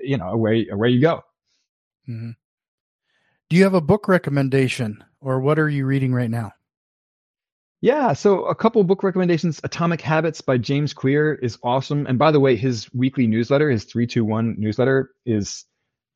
you 0.01 0.17
know, 0.17 0.29
away, 0.29 0.67
away 0.71 0.89
you 0.89 1.01
go. 1.01 1.23
Mm-hmm. 2.07 2.31
Do 3.49 3.55
you 3.55 3.63
have 3.63 3.73
a 3.73 3.81
book 3.81 4.07
recommendation 4.07 5.03
or 5.21 5.39
what 5.39 5.57
are 5.57 5.69
you 5.69 5.85
reading 5.85 6.13
right 6.13 6.29
now? 6.29 6.53
Yeah, 7.81 8.11
so 8.11 8.43
a 8.45 8.55
couple 8.55 8.83
book 8.83 9.03
recommendations. 9.03 9.61
Atomic 9.63 10.01
Habits 10.01 10.41
by 10.41 10.57
James 10.57 10.93
Clear 10.93 11.33
is 11.35 11.57
awesome. 11.63 12.07
And 12.07 12.19
by 12.19 12.31
the 12.31 12.39
way, 12.39 12.57
his 12.57 12.93
weekly 12.93 13.25
newsletter, 13.25 13.69
his 13.69 13.85
321 13.85 14.55
newsletter, 14.57 15.11
is 15.25 15.65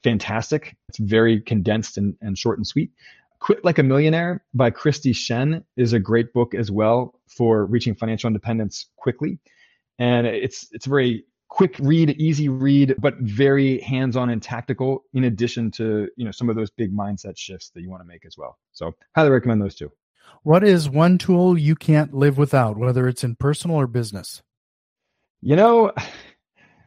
fantastic. 0.03 0.75
It's 0.89 0.97
very 0.97 1.39
condensed 1.39 1.97
and, 1.97 2.15
and 2.21 2.37
short 2.37 2.59
and 2.59 2.67
sweet. 2.67 2.91
Quit 3.39 3.63
Like 3.63 3.77
a 3.77 3.83
Millionaire 3.83 4.43
by 4.53 4.71
Kristy 4.71 5.15
Shen 5.15 5.63
is 5.77 5.93
a 5.93 5.99
great 5.99 6.33
book 6.33 6.53
as 6.53 6.69
well 6.69 7.19
for 7.29 7.65
reaching 7.65 7.95
financial 7.95 8.27
independence 8.27 8.87
quickly. 8.97 9.39
And 9.99 10.27
it's 10.27 10.67
it's 10.71 10.85
a 10.85 10.89
very 10.89 11.25
quick 11.47 11.77
read, 11.79 12.09
easy 12.11 12.49
read, 12.49 12.95
but 12.99 13.15
very 13.19 13.79
hands-on 13.81 14.29
and 14.29 14.41
tactical 14.41 15.03
in 15.13 15.25
addition 15.25 15.71
to, 15.71 16.09
you 16.17 16.25
know, 16.25 16.31
some 16.31 16.49
of 16.49 16.55
those 16.55 16.71
big 16.71 16.91
mindset 16.91 17.37
shifts 17.37 17.69
that 17.69 17.81
you 17.81 17.89
want 17.89 18.01
to 18.01 18.07
make 18.07 18.25
as 18.25 18.37
well. 18.37 18.57
So 18.71 18.95
highly 19.15 19.29
recommend 19.29 19.61
those 19.61 19.75
two. 19.75 19.91
What 20.43 20.63
is 20.63 20.89
one 20.89 21.17
tool 21.17 21.57
you 21.57 21.75
can't 21.75 22.13
live 22.13 22.37
without, 22.37 22.77
whether 22.77 23.07
it's 23.07 23.23
in 23.23 23.35
personal 23.35 23.77
or 23.77 23.87
business? 23.87 24.41
You 25.41 25.55
know, 25.55 25.91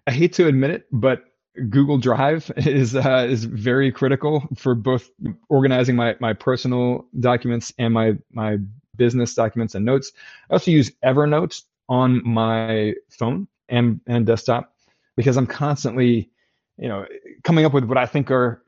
I 0.07 0.11
hate 0.11 0.35
to 0.35 0.47
admit 0.47 0.71
it, 0.71 0.87
but 0.93 1.25
Google 1.71 1.99
Drive 1.99 2.51
is 2.57 2.95
uh, 2.95 3.27
is 3.29 3.45
very 3.45 3.91
critical 3.91 4.47
for 4.57 4.75
both 4.75 5.11
organizing 5.49 5.97
my 5.97 6.17
my 6.21 6.33
personal 6.33 7.07
documents 7.21 7.73
and 7.79 7.95
my 7.95 8.15
my 8.33 8.59
business 8.97 9.35
documents 9.35 9.75
and 9.75 9.85
notes. 9.85 10.13
I 10.51 10.55
also 10.55 10.71
use 10.71 10.91
Evernote 11.05 11.63
on 11.89 12.27
my 12.27 12.95
phone 13.11 13.49
and 13.69 14.01
and 14.07 14.27
desktop 14.27 14.75
because 15.17 15.37
I'm 15.37 15.47
constantly, 15.47 16.31
you 16.77 16.89
know, 16.89 17.07
coming 17.43 17.65
up 17.65 17.73
with 17.73 17.85
what 17.85 17.99
I 17.99 18.07
think 18.07 18.31
are 18.31 18.63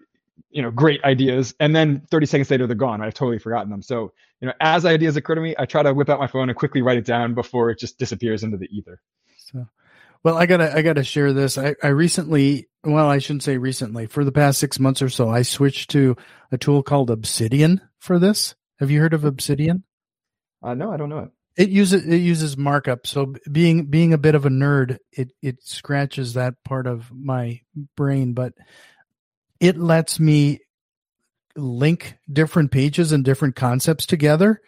you 0.50 0.62
know 0.62 0.70
great 0.70 1.02
ideas 1.04 1.54
and 1.60 1.74
then 1.74 2.02
30 2.10 2.26
seconds 2.26 2.50
later 2.50 2.66
they're 2.66 2.76
gone. 2.76 3.02
I've 3.02 3.14
totally 3.14 3.38
forgotten 3.38 3.70
them. 3.70 3.82
So 3.82 4.12
you 4.40 4.46
know 4.48 4.54
as 4.60 4.84
ideas 4.84 5.16
occur 5.16 5.34
to 5.34 5.40
me 5.40 5.54
i 5.58 5.66
try 5.66 5.82
to 5.82 5.92
whip 5.92 6.08
out 6.08 6.20
my 6.20 6.26
phone 6.26 6.48
and 6.48 6.56
quickly 6.56 6.82
write 6.82 6.98
it 6.98 7.04
down 7.04 7.34
before 7.34 7.70
it 7.70 7.78
just 7.78 7.98
disappears 7.98 8.42
into 8.42 8.56
the 8.56 8.68
ether. 8.70 9.00
So 9.36 9.66
well 10.22 10.36
i 10.36 10.46
gotta 10.46 10.74
i 10.74 10.82
gotta 10.82 11.04
share 11.04 11.32
this. 11.32 11.58
I, 11.58 11.74
I 11.82 11.88
recently 11.88 12.68
well 12.84 13.08
i 13.08 13.18
shouldn't 13.18 13.42
say 13.42 13.56
recently 13.58 14.06
for 14.06 14.24
the 14.24 14.32
past 14.32 14.58
six 14.58 14.78
months 14.78 15.02
or 15.02 15.08
so 15.08 15.28
i 15.28 15.42
switched 15.42 15.90
to 15.90 16.16
a 16.52 16.58
tool 16.58 16.82
called 16.82 17.10
obsidian 17.10 17.80
for 17.98 18.18
this. 18.18 18.54
Have 18.78 18.90
you 18.90 19.00
heard 19.00 19.14
of 19.14 19.24
obsidian? 19.24 19.84
Uh, 20.62 20.74
no 20.74 20.92
i 20.92 20.96
don't 20.96 21.08
know 21.08 21.20
it. 21.20 21.30
It 21.58 21.70
uses 21.70 22.06
it 22.06 22.18
uses 22.18 22.56
markup. 22.56 23.04
So 23.04 23.34
being 23.50 23.86
being 23.86 24.12
a 24.12 24.18
bit 24.18 24.36
of 24.36 24.46
a 24.46 24.48
nerd 24.48 24.98
it 25.10 25.32
it 25.42 25.60
scratches 25.64 26.34
that 26.34 26.54
part 26.64 26.86
of 26.86 27.10
my 27.12 27.62
brain. 27.96 28.32
But 28.32 28.54
it 29.60 29.76
lets 29.76 30.20
me 30.20 30.60
link 31.56 32.16
different 32.32 32.70
pages 32.70 33.12
and 33.12 33.24
different 33.24 33.56
concepts 33.56 34.06
together. 34.06 34.60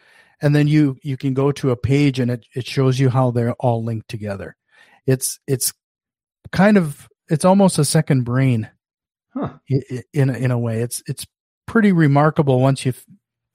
And 0.43 0.55
then 0.55 0.69
you 0.69 0.97
you 1.03 1.17
can 1.17 1.35
go 1.35 1.53
to 1.53 1.71
a 1.71 1.77
page 1.77 2.19
and 2.19 2.31
it, 2.31 2.47
it 2.55 2.67
shows 2.67 2.99
you 2.99 3.11
how 3.11 3.31
they're 3.31 3.55
all 3.55 3.85
linked 3.85 4.09
together. 4.09 4.57
It's 5.07 5.39
it's 5.47 5.73
kind 6.51 6.77
of 6.77 7.09
it's 7.29 7.45
almost 7.45 7.79
a 7.79 7.85
second 7.85 8.25
brain 8.25 8.71
huh. 9.35 9.55
in 10.13 10.31
in 10.31 10.51
a 10.51 10.59
way. 10.59 10.81
It's 10.81 11.03
it's 11.07 11.27
pretty 11.67 11.93
remarkable 11.93 12.61
once 12.61 12.85
you 12.87 12.95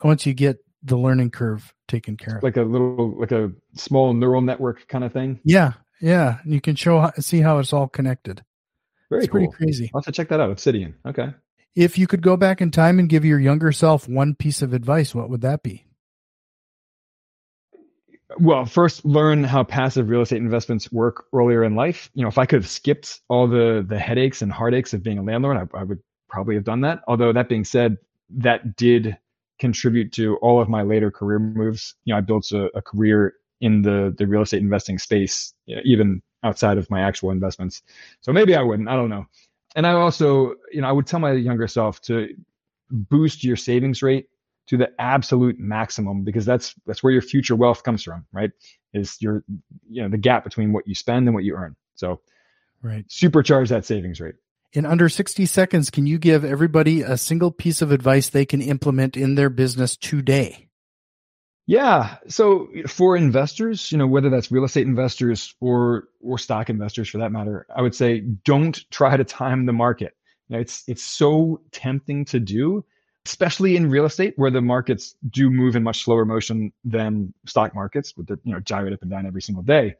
once 0.04 0.26
you 0.26 0.34
get 0.34 0.58
the 0.84 0.98
learning 0.98 1.32
curve 1.32 1.74
taken 1.88 2.16
care 2.16 2.38
of. 2.38 2.44
Like 2.44 2.58
a 2.58 2.62
little 2.62 3.20
like 3.20 3.32
a 3.32 3.52
small 3.74 4.14
neural 4.14 4.42
network 4.42 4.88
kind 4.88 5.04
of 5.04 5.12
thing? 5.12 5.40
Yeah. 5.44 5.74
Yeah. 6.00 6.40
You 6.46 6.62
can 6.62 6.76
show 6.76 7.00
how, 7.00 7.14
see 7.20 7.42
how 7.42 7.58
it's 7.58 7.74
all 7.74 7.88
connected 7.88 8.44
very 9.10 9.24
it's 9.24 9.32
cool. 9.32 9.42
pretty 9.42 9.54
crazy. 9.54 9.92
I'll 9.94 10.02
have 10.02 10.06
to 10.06 10.12
check 10.12 10.30
that 10.30 10.40
out. 10.40 10.52
Obsidian. 10.52 10.96
Okay. 11.06 11.30
If 11.76 11.98
you 11.98 12.08
could 12.08 12.22
go 12.22 12.38
back 12.38 12.62
in 12.62 12.72
time 12.72 13.00
and 13.00 13.10
give 13.10 13.26
your 13.26 13.40
younger 13.40 13.72
self 13.72 14.08
one 14.08 14.36
piece 14.36 14.62
of 14.62 14.74
advice, 14.74 15.14
what 15.14 15.30
would 15.30 15.42
that 15.42 15.62
be? 15.62 15.86
Well, 18.40 18.66
first 18.66 19.06
learn 19.06 19.44
how 19.44 19.64
passive 19.64 20.10
real 20.10 20.22
estate 20.22 20.42
investments 20.42 20.92
work 20.92 21.26
earlier 21.34 21.64
in 21.64 21.76
life. 21.76 22.10
You 22.16 22.24
know, 22.24 22.28
if 22.28 22.38
I 22.38 22.46
could 22.46 22.62
have 22.62 22.70
skipped 22.70 23.22
all 23.30 23.48
the 23.48 23.86
the 23.88 24.00
headaches 24.00 24.42
and 24.42 24.52
heartaches 24.52 24.94
of 24.94 25.04
being 25.04 25.20
a 25.20 25.24
landlord, 25.24 25.58
I, 25.58 25.80
I 25.80 25.84
would 25.84 26.00
probably 26.30 26.56
have 26.56 26.64
done 26.64 26.82
that. 26.82 27.02
Although 27.08 27.34
that 27.34 27.50
being 27.50 27.64
said, 27.64 27.98
that 28.30 28.76
did 28.76 29.18
contribute 29.60 30.12
to 30.14 30.38
all 30.38 30.62
of 30.62 30.68
my 30.68 30.82
later 30.82 31.12
career 31.12 31.40
moves. 31.40 31.96
You 32.04 32.14
know, 32.14 32.18
I 32.18 32.22
built 32.22 32.52
a, 32.52 32.66
a 32.76 32.82
career 32.82 33.34
in 33.62 33.82
the 33.82 34.14
the 34.18 34.28
real 34.28 34.42
estate 34.42 34.62
investing 34.62 34.98
space, 34.98 35.54
you 35.66 35.76
know, 35.76 35.82
even 35.86 36.22
outside 36.46 36.78
of 36.78 36.90
my 36.90 37.02
actual 37.02 37.32
investments. 37.32 37.82
So 38.22 38.32
maybe 38.32 38.56
I 38.56 38.62
wouldn't. 38.62 38.88
I 38.88 38.96
don't 38.96 39.10
know. 39.10 39.26
And 39.76 39.86
I 39.86 39.92
also, 39.92 40.54
you 40.72 40.82
know, 40.82 40.88
I 40.88 40.92
would 40.92 41.08
tell 41.08 41.20
my 41.20 41.34
younger 41.34 41.68
self 41.68 42.00
to 42.04 42.30
boost 42.90 43.44
your 43.44 43.58
savings 43.58 44.02
rate 44.02 44.30
to 44.68 44.78
the 44.78 44.90
absolute 45.00 45.60
maximum 45.60 46.24
because 46.24 46.46
that's 46.46 46.76
that's 46.86 47.04
where 47.04 47.12
your 47.12 47.22
future 47.22 47.56
wealth 47.56 47.84
comes 47.84 48.04
from, 48.04 48.26
right? 48.32 48.52
Is 48.94 49.22
your 49.22 49.44
you 49.90 50.04
know 50.04 50.10
the 50.10 50.18
gap 50.18 50.44
between 50.44 50.72
what 50.72 50.88
you 50.88 50.96
spend 50.96 51.28
and 51.28 51.36
what 51.36 51.44
you 51.44 51.56
earn. 51.56 51.76
So, 51.96 52.22
right, 52.82 53.08
supercharge 53.08 53.70
that 53.70 53.86
savings 53.86 54.22
rate. 54.22 54.36
In 54.72 54.86
under 54.86 55.08
60 55.08 55.46
seconds, 55.46 55.90
can 55.90 56.06
you 56.06 56.18
give 56.18 56.44
everybody 56.44 57.02
a 57.02 57.18
single 57.18 57.52
piece 57.52 57.82
of 57.82 57.92
advice 57.92 58.30
they 58.30 58.46
can 58.46 58.62
implement 58.62 59.16
in 59.16 59.36
their 59.36 59.50
business 59.50 59.96
today? 59.96 60.65
Yeah. 61.68 62.18
So 62.28 62.70
for 62.88 63.18
investors, 63.18 63.92
you 63.92 63.98
know, 63.98 64.06
whether 64.06 64.30
that's 64.30 64.52
real 64.52 64.66
estate 64.66 64.86
investors 64.86 65.56
or 65.60 66.08
or 66.22 66.38
stock 66.38 66.70
investors 66.70 67.10
for 67.10 67.18
that 67.18 67.32
matter, 67.32 67.66
I 67.76 67.82
would 67.82 67.96
say 67.96 68.20
don't 68.20 68.90
try 68.92 69.18
to 69.18 69.24
time 69.24 69.66
the 69.66 69.74
market. 69.74 70.16
You 70.48 70.56
know, 70.56 70.62
it's 70.62 70.84
it's 70.88 71.04
so 71.04 71.62
tempting 71.72 72.26
to 72.26 72.40
do, 72.40 72.86
especially 73.26 73.76
in 73.76 73.90
real 73.90 74.06
estate 74.06 74.34
where 74.36 74.52
the 74.52 74.62
markets 74.62 75.16
do 75.32 75.50
move 75.50 75.76
in 75.76 75.82
much 75.82 76.04
slower 76.04 76.24
motion 76.24 76.72
than 76.84 77.34
stock 77.48 77.74
markets, 77.74 78.16
with 78.16 78.28
the 78.28 78.40
you 78.44 78.54
know 78.54 78.60
gyrate 78.60 78.94
up 78.94 79.02
and 79.02 79.10
down 79.10 79.26
every 79.26 79.42
single 79.42 79.64
day. 79.64 79.96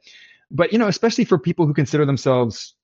But 0.52 0.72
you 0.72 0.78
know, 0.78 0.86
especially 0.86 1.24
for 1.24 1.36
people 1.36 1.66
who 1.66 1.74
consider 1.74 2.06
themselves 2.06 2.74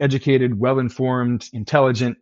educated, 0.00 0.58
well 0.58 0.78
informed, 0.78 1.50
intelligent, 1.52 2.16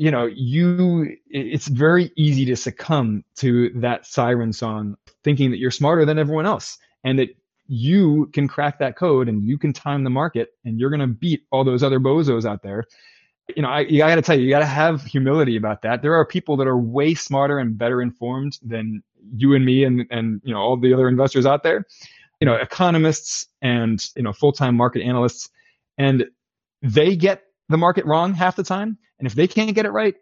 you 0.00 0.10
know, 0.10 0.24
you 0.34 1.14
it's 1.26 1.66
very 1.66 2.10
easy 2.16 2.46
to 2.46 2.56
succumb 2.56 3.22
to 3.36 3.68
that 3.74 4.06
siren 4.06 4.50
song 4.50 4.96
thinking 5.24 5.50
that 5.50 5.58
you're 5.58 5.70
smarter 5.70 6.06
than 6.06 6.18
everyone 6.18 6.46
else 6.46 6.78
and 7.04 7.18
that 7.18 7.28
you 7.66 8.30
can 8.32 8.48
crack 8.48 8.78
that 8.78 8.96
code 8.96 9.28
and 9.28 9.44
you 9.44 9.58
can 9.58 9.74
time 9.74 10.02
the 10.02 10.08
market 10.08 10.54
and 10.64 10.80
you're 10.80 10.88
going 10.88 11.00
to 11.00 11.06
beat 11.06 11.42
all 11.52 11.64
those 11.64 11.82
other 11.82 12.00
bozos 12.00 12.46
out 12.46 12.62
there. 12.62 12.84
You 13.54 13.60
know, 13.60 13.68
I, 13.68 13.80
I 13.80 13.98
got 13.98 14.14
to 14.14 14.22
tell 14.22 14.38
you, 14.38 14.44
you 14.46 14.50
got 14.50 14.60
to 14.60 14.64
have 14.64 15.04
humility 15.04 15.58
about 15.58 15.82
that. 15.82 16.00
There 16.00 16.14
are 16.14 16.24
people 16.24 16.56
that 16.56 16.66
are 16.66 16.78
way 16.78 17.12
smarter 17.12 17.58
and 17.58 17.76
better 17.76 18.00
informed 18.00 18.58
than 18.62 19.02
you 19.36 19.54
and 19.54 19.66
me 19.66 19.84
and, 19.84 20.06
and, 20.10 20.40
you 20.44 20.54
know, 20.54 20.60
all 20.60 20.78
the 20.78 20.94
other 20.94 21.08
investors 21.08 21.44
out 21.44 21.62
there, 21.62 21.84
you 22.40 22.46
know, 22.46 22.54
economists 22.54 23.48
and, 23.60 24.02
you 24.16 24.22
know, 24.22 24.32
full-time 24.32 24.76
market 24.76 25.02
analysts. 25.02 25.50
And 25.98 26.24
they 26.80 27.16
get 27.16 27.42
the 27.70 27.78
market 27.78 28.04
wrong 28.04 28.34
half 28.34 28.56
the 28.56 28.62
time. 28.62 28.98
And 29.18 29.26
if 29.26 29.34
they 29.34 29.46
can't 29.46 29.74
get 29.74 29.86
it 29.86 29.90
right, 29.90 30.14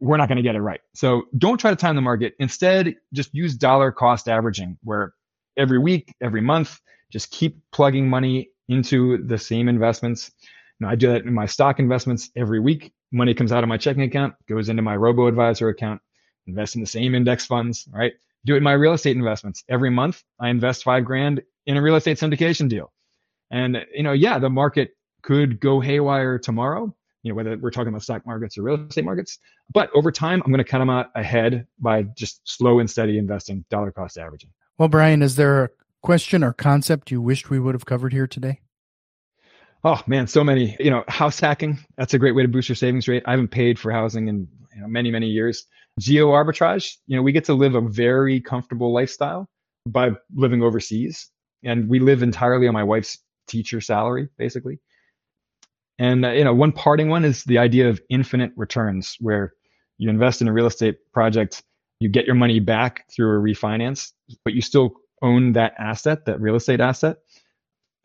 we're 0.00 0.16
not 0.16 0.28
going 0.28 0.36
to 0.36 0.42
get 0.42 0.54
it 0.54 0.60
right. 0.60 0.80
So 0.94 1.24
don't 1.36 1.58
try 1.58 1.70
to 1.70 1.76
time 1.76 1.96
the 1.96 2.02
market. 2.02 2.34
Instead, 2.38 2.94
just 3.12 3.34
use 3.34 3.54
dollar 3.54 3.92
cost 3.92 4.28
averaging 4.28 4.78
where 4.82 5.12
every 5.56 5.78
week, 5.78 6.14
every 6.20 6.40
month, 6.40 6.80
just 7.10 7.30
keep 7.30 7.58
plugging 7.72 8.08
money 8.08 8.50
into 8.68 9.18
the 9.26 9.38
same 9.38 9.68
investments. 9.68 10.32
Now, 10.80 10.88
I 10.88 10.94
do 10.94 11.08
that 11.08 11.24
in 11.24 11.34
my 11.34 11.46
stock 11.46 11.78
investments 11.78 12.30
every 12.36 12.58
week. 12.58 12.92
Money 13.12 13.34
comes 13.34 13.52
out 13.52 13.62
of 13.62 13.68
my 13.68 13.76
checking 13.76 14.02
account, 14.02 14.34
goes 14.48 14.68
into 14.68 14.82
my 14.82 14.96
robo 14.96 15.26
advisor 15.26 15.68
account, 15.68 16.00
invest 16.46 16.74
in 16.74 16.80
the 16.80 16.86
same 16.86 17.14
index 17.14 17.46
funds, 17.46 17.86
right? 17.92 18.14
Do 18.44 18.54
it 18.54 18.58
in 18.58 18.62
my 18.64 18.72
real 18.72 18.94
estate 18.94 19.16
investments. 19.16 19.62
Every 19.68 19.90
month, 19.90 20.24
I 20.40 20.48
invest 20.48 20.82
five 20.82 21.04
grand 21.04 21.42
in 21.66 21.76
a 21.76 21.82
real 21.82 21.94
estate 21.94 22.16
syndication 22.16 22.68
deal. 22.68 22.92
And, 23.50 23.84
you 23.94 24.02
know, 24.02 24.12
yeah, 24.12 24.38
the 24.38 24.50
market 24.50 24.96
could 25.22 25.60
go 25.60 25.80
haywire 25.80 26.38
tomorrow, 26.38 26.94
you 27.22 27.30
know, 27.30 27.36
whether 27.36 27.56
we're 27.56 27.70
talking 27.70 27.88
about 27.88 28.02
stock 28.02 28.26
markets 28.26 28.58
or 28.58 28.62
real 28.62 28.86
estate 28.86 29.04
markets. 29.04 29.38
But 29.72 29.90
over 29.94 30.10
time, 30.12 30.42
I'm 30.44 30.50
going 30.50 30.64
to 30.64 30.70
cut 30.70 30.78
them 30.78 30.90
out 30.90 31.10
ahead 31.14 31.66
by 31.78 32.02
just 32.02 32.40
slow 32.44 32.80
and 32.80 32.90
steady 32.90 33.18
investing, 33.18 33.64
dollar 33.70 33.92
cost 33.92 34.18
averaging. 34.18 34.50
Well, 34.78 34.88
Brian, 34.88 35.22
is 35.22 35.36
there 35.36 35.64
a 35.64 35.70
question 36.02 36.42
or 36.42 36.52
concept 36.52 37.10
you 37.10 37.20
wished 37.20 37.50
we 37.50 37.60
would 37.60 37.74
have 37.74 37.86
covered 37.86 38.12
here 38.12 38.26
today? 38.26 38.60
Oh 39.84 40.00
man, 40.06 40.26
so 40.28 40.44
many. 40.44 40.76
You 40.78 40.90
know, 40.90 41.04
house 41.08 41.40
hacking. 41.40 41.78
That's 41.96 42.14
a 42.14 42.18
great 42.18 42.32
way 42.32 42.42
to 42.42 42.48
boost 42.48 42.68
your 42.68 42.76
savings 42.76 43.08
rate. 43.08 43.24
I 43.26 43.32
haven't 43.32 43.48
paid 43.48 43.78
for 43.78 43.90
housing 43.90 44.28
in 44.28 44.46
you 44.74 44.80
know, 44.80 44.88
many, 44.88 45.10
many 45.10 45.26
years. 45.26 45.66
Geo 45.98 46.28
arbitrage. 46.28 46.96
You 47.06 47.16
know, 47.16 47.22
we 47.22 47.32
get 47.32 47.44
to 47.46 47.54
live 47.54 47.74
a 47.74 47.80
very 47.80 48.40
comfortable 48.40 48.92
lifestyle 48.92 49.48
by 49.86 50.12
living 50.34 50.62
overseas, 50.62 51.28
and 51.64 51.88
we 51.88 51.98
live 51.98 52.22
entirely 52.22 52.68
on 52.68 52.74
my 52.74 52.84
wife's 52.84 53.18
teacher 53.48 53.80
salary, 53.80 54.28
basically. 54.38 54.78
And 55.98 56.24
uh, 56.24 56.30
you 56.30 56.44
know, 56.44 56.54
one 56.54 56.72
parting 56.72 57.08
one 57.08 57.24
is 57.24 57.44
the 57.44 57.58
idea 57.58 57.88
of 57.88 58.00
infinite 58.08 58.52
returns, 58.56 59.16
where 59.20 59.52
you 59.98 60.10
invest 60.10 60.40
in 60.40 60.48
a 60.48 60.52
real 60.52 60.66
estate 60.66 60.96
project, 61.12 61.62
you 62.00 62.08
get 62.08 62.26
your 62.26 62.34
money 62.34 62.60
back 62.60 63.04
through 63.14 63.38
a 63.38 63.42
refinance, 63.42 64.12
but 64.44 64.54
you 64.54 64.60
still 64.60 64.94
own 65.22 65.52
that 65.52 65.74
asset, 65.78 66.24
that 66.26 66.40
real 66.40 66.56
estate 66.56 66.80
asset. 66.80 67.18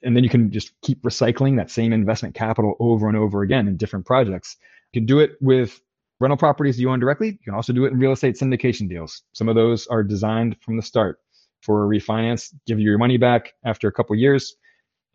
And 0.03 0.15
then 0.15 0.23
you 0.23 0.29
can 0.29 0.51
just 0.51 0.73
keep 0.83 1.01
recycling 1.01 1.57
that 1.57 1.71
same 1.71 1.91
investment 1.91 2.35
capital 2.35 2.75
over 2.79 3.07
and 3.07 3.17
over 3.17 3.41
again 3.41 3.67
in 3.67 3.77
different 3.77 4.05
projects. 4.05 4.55
You 4.93 5.01
can 5.01 5.07
do 5.07 5.19
it 5.19 5.31
with 5.41 5.81
rental 6.19 6.37
properties 6.37 6.79
you 6.79 6.91
own 6.91 6.99
directly. 6.99 7.29
You 7.29 7.39
can 7.43 7.55
also 7.55 7.73
do 7.73 7.85
it 7.85 7.91
in 7.91 7.99
real 7.99 8.11
estate 8.11 8.35
syndication 8.35 8.87
deals. 8.87 9.23
Some 9.33 9.49
of 9.49 9.55
those 9.55 9.87
are 9.87 10.03
designed 10.03 10.57
from 10.61 10.77
the 10.77 10.83
start 10.83 11.19
for 11.61 11.83
a 11.83 11.87
refinance, 11.87 12.53
give 12.67 12.79
you 12.79 12.89
your 12.89 12.99
money 12.99 13.17
back 13.17 13.53
after 13.65 13.87
a 13.87 13.91
couple 13.91 14.15
years, 14.15 14.55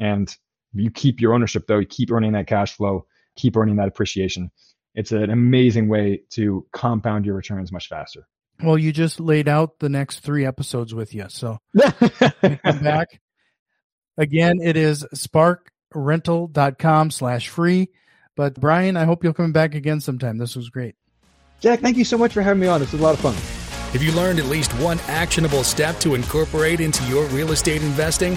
and 0.00 0.36
you 0.74 0.90
keep 0.90 1.20
your 1.20 1.34
ownership 1.34 1.66
though, 1.66 1.78
you 1.78 1.86
keep 1.86 2.10
earning 2.10 2.32
that 2.32 2.46
cash 2.46 2.76
flow, 2.76 3.06
keep 3.36 3.56
earning 3.56 3.76
that 3.76 3.88
appreciation. 3.88 4.50
It's 4.94 5.12
an 5.12 5.30
amazing 5.30 5.88
way 5.88 6.22
to 6.30 6.66
compound 6.72 7.24
your 7.24 7.34
returns 7.34 7.72
much 7.72 7.88
faster. 7.88 8.26
Well, 8.62 8.78
you 8.78 8.92
just 8.92 9.18
laid 9.20 9.48
out 9.48 9.78
the 9.78 9.88
next 9.88 10.20
three 10.20 10.44
episodes 10.46 10.94
with 10.94 11.14
you. 11.14 11.26
So 11.28 11.58
come 11.78 12.78
back. 12.82 13.20
Again, 14.18 14.60
it 14.62 14.76
is 14.76 15.06
sparkrental.com 15.14 17.10
slash 17.10 17.48
free. 17.48 17.88
But 18.36 18.54
Brian, 18.54 18.96
I 18.96 19.04
hope 19.04 19.24
you'll 19.24 19.32
come 19.34 19.52
back 19.52 19.74
again 19.74 20.00
sometime. 20.00 20.38
This 20.38 20.56
was 20.56 20.70
great. 20.70 20.94
Jack, 21.60 21.80
thank 21.80 21.96
you 21.96 22.04
so 22.04 22.18
much 22.18 22.32
for 22.32 22.42
having 22.42 22.60
me 22.60 22.66
on. 22.66 22.80
This 22.80 22.92
was 22.92 23.00
a 23.00 23.04
lot 23.04 23.14
of 23.14 23.20
fun. 23.20 23.34
Have 23.92 24.02
you 24.02 24.12
learned 24.12 24.38
at 24.38 24.46
least 24.46 24.72
one 24.74 24.98
actionable 25.06 25.62
step 25.62 26.00
to 26.00 26.14
incorporate 26.14 26.80
into 26.80 27.04
your 27.04 27.26
real 27.26 27.52
estate 27.52 27.82
investing? 27.82 28.36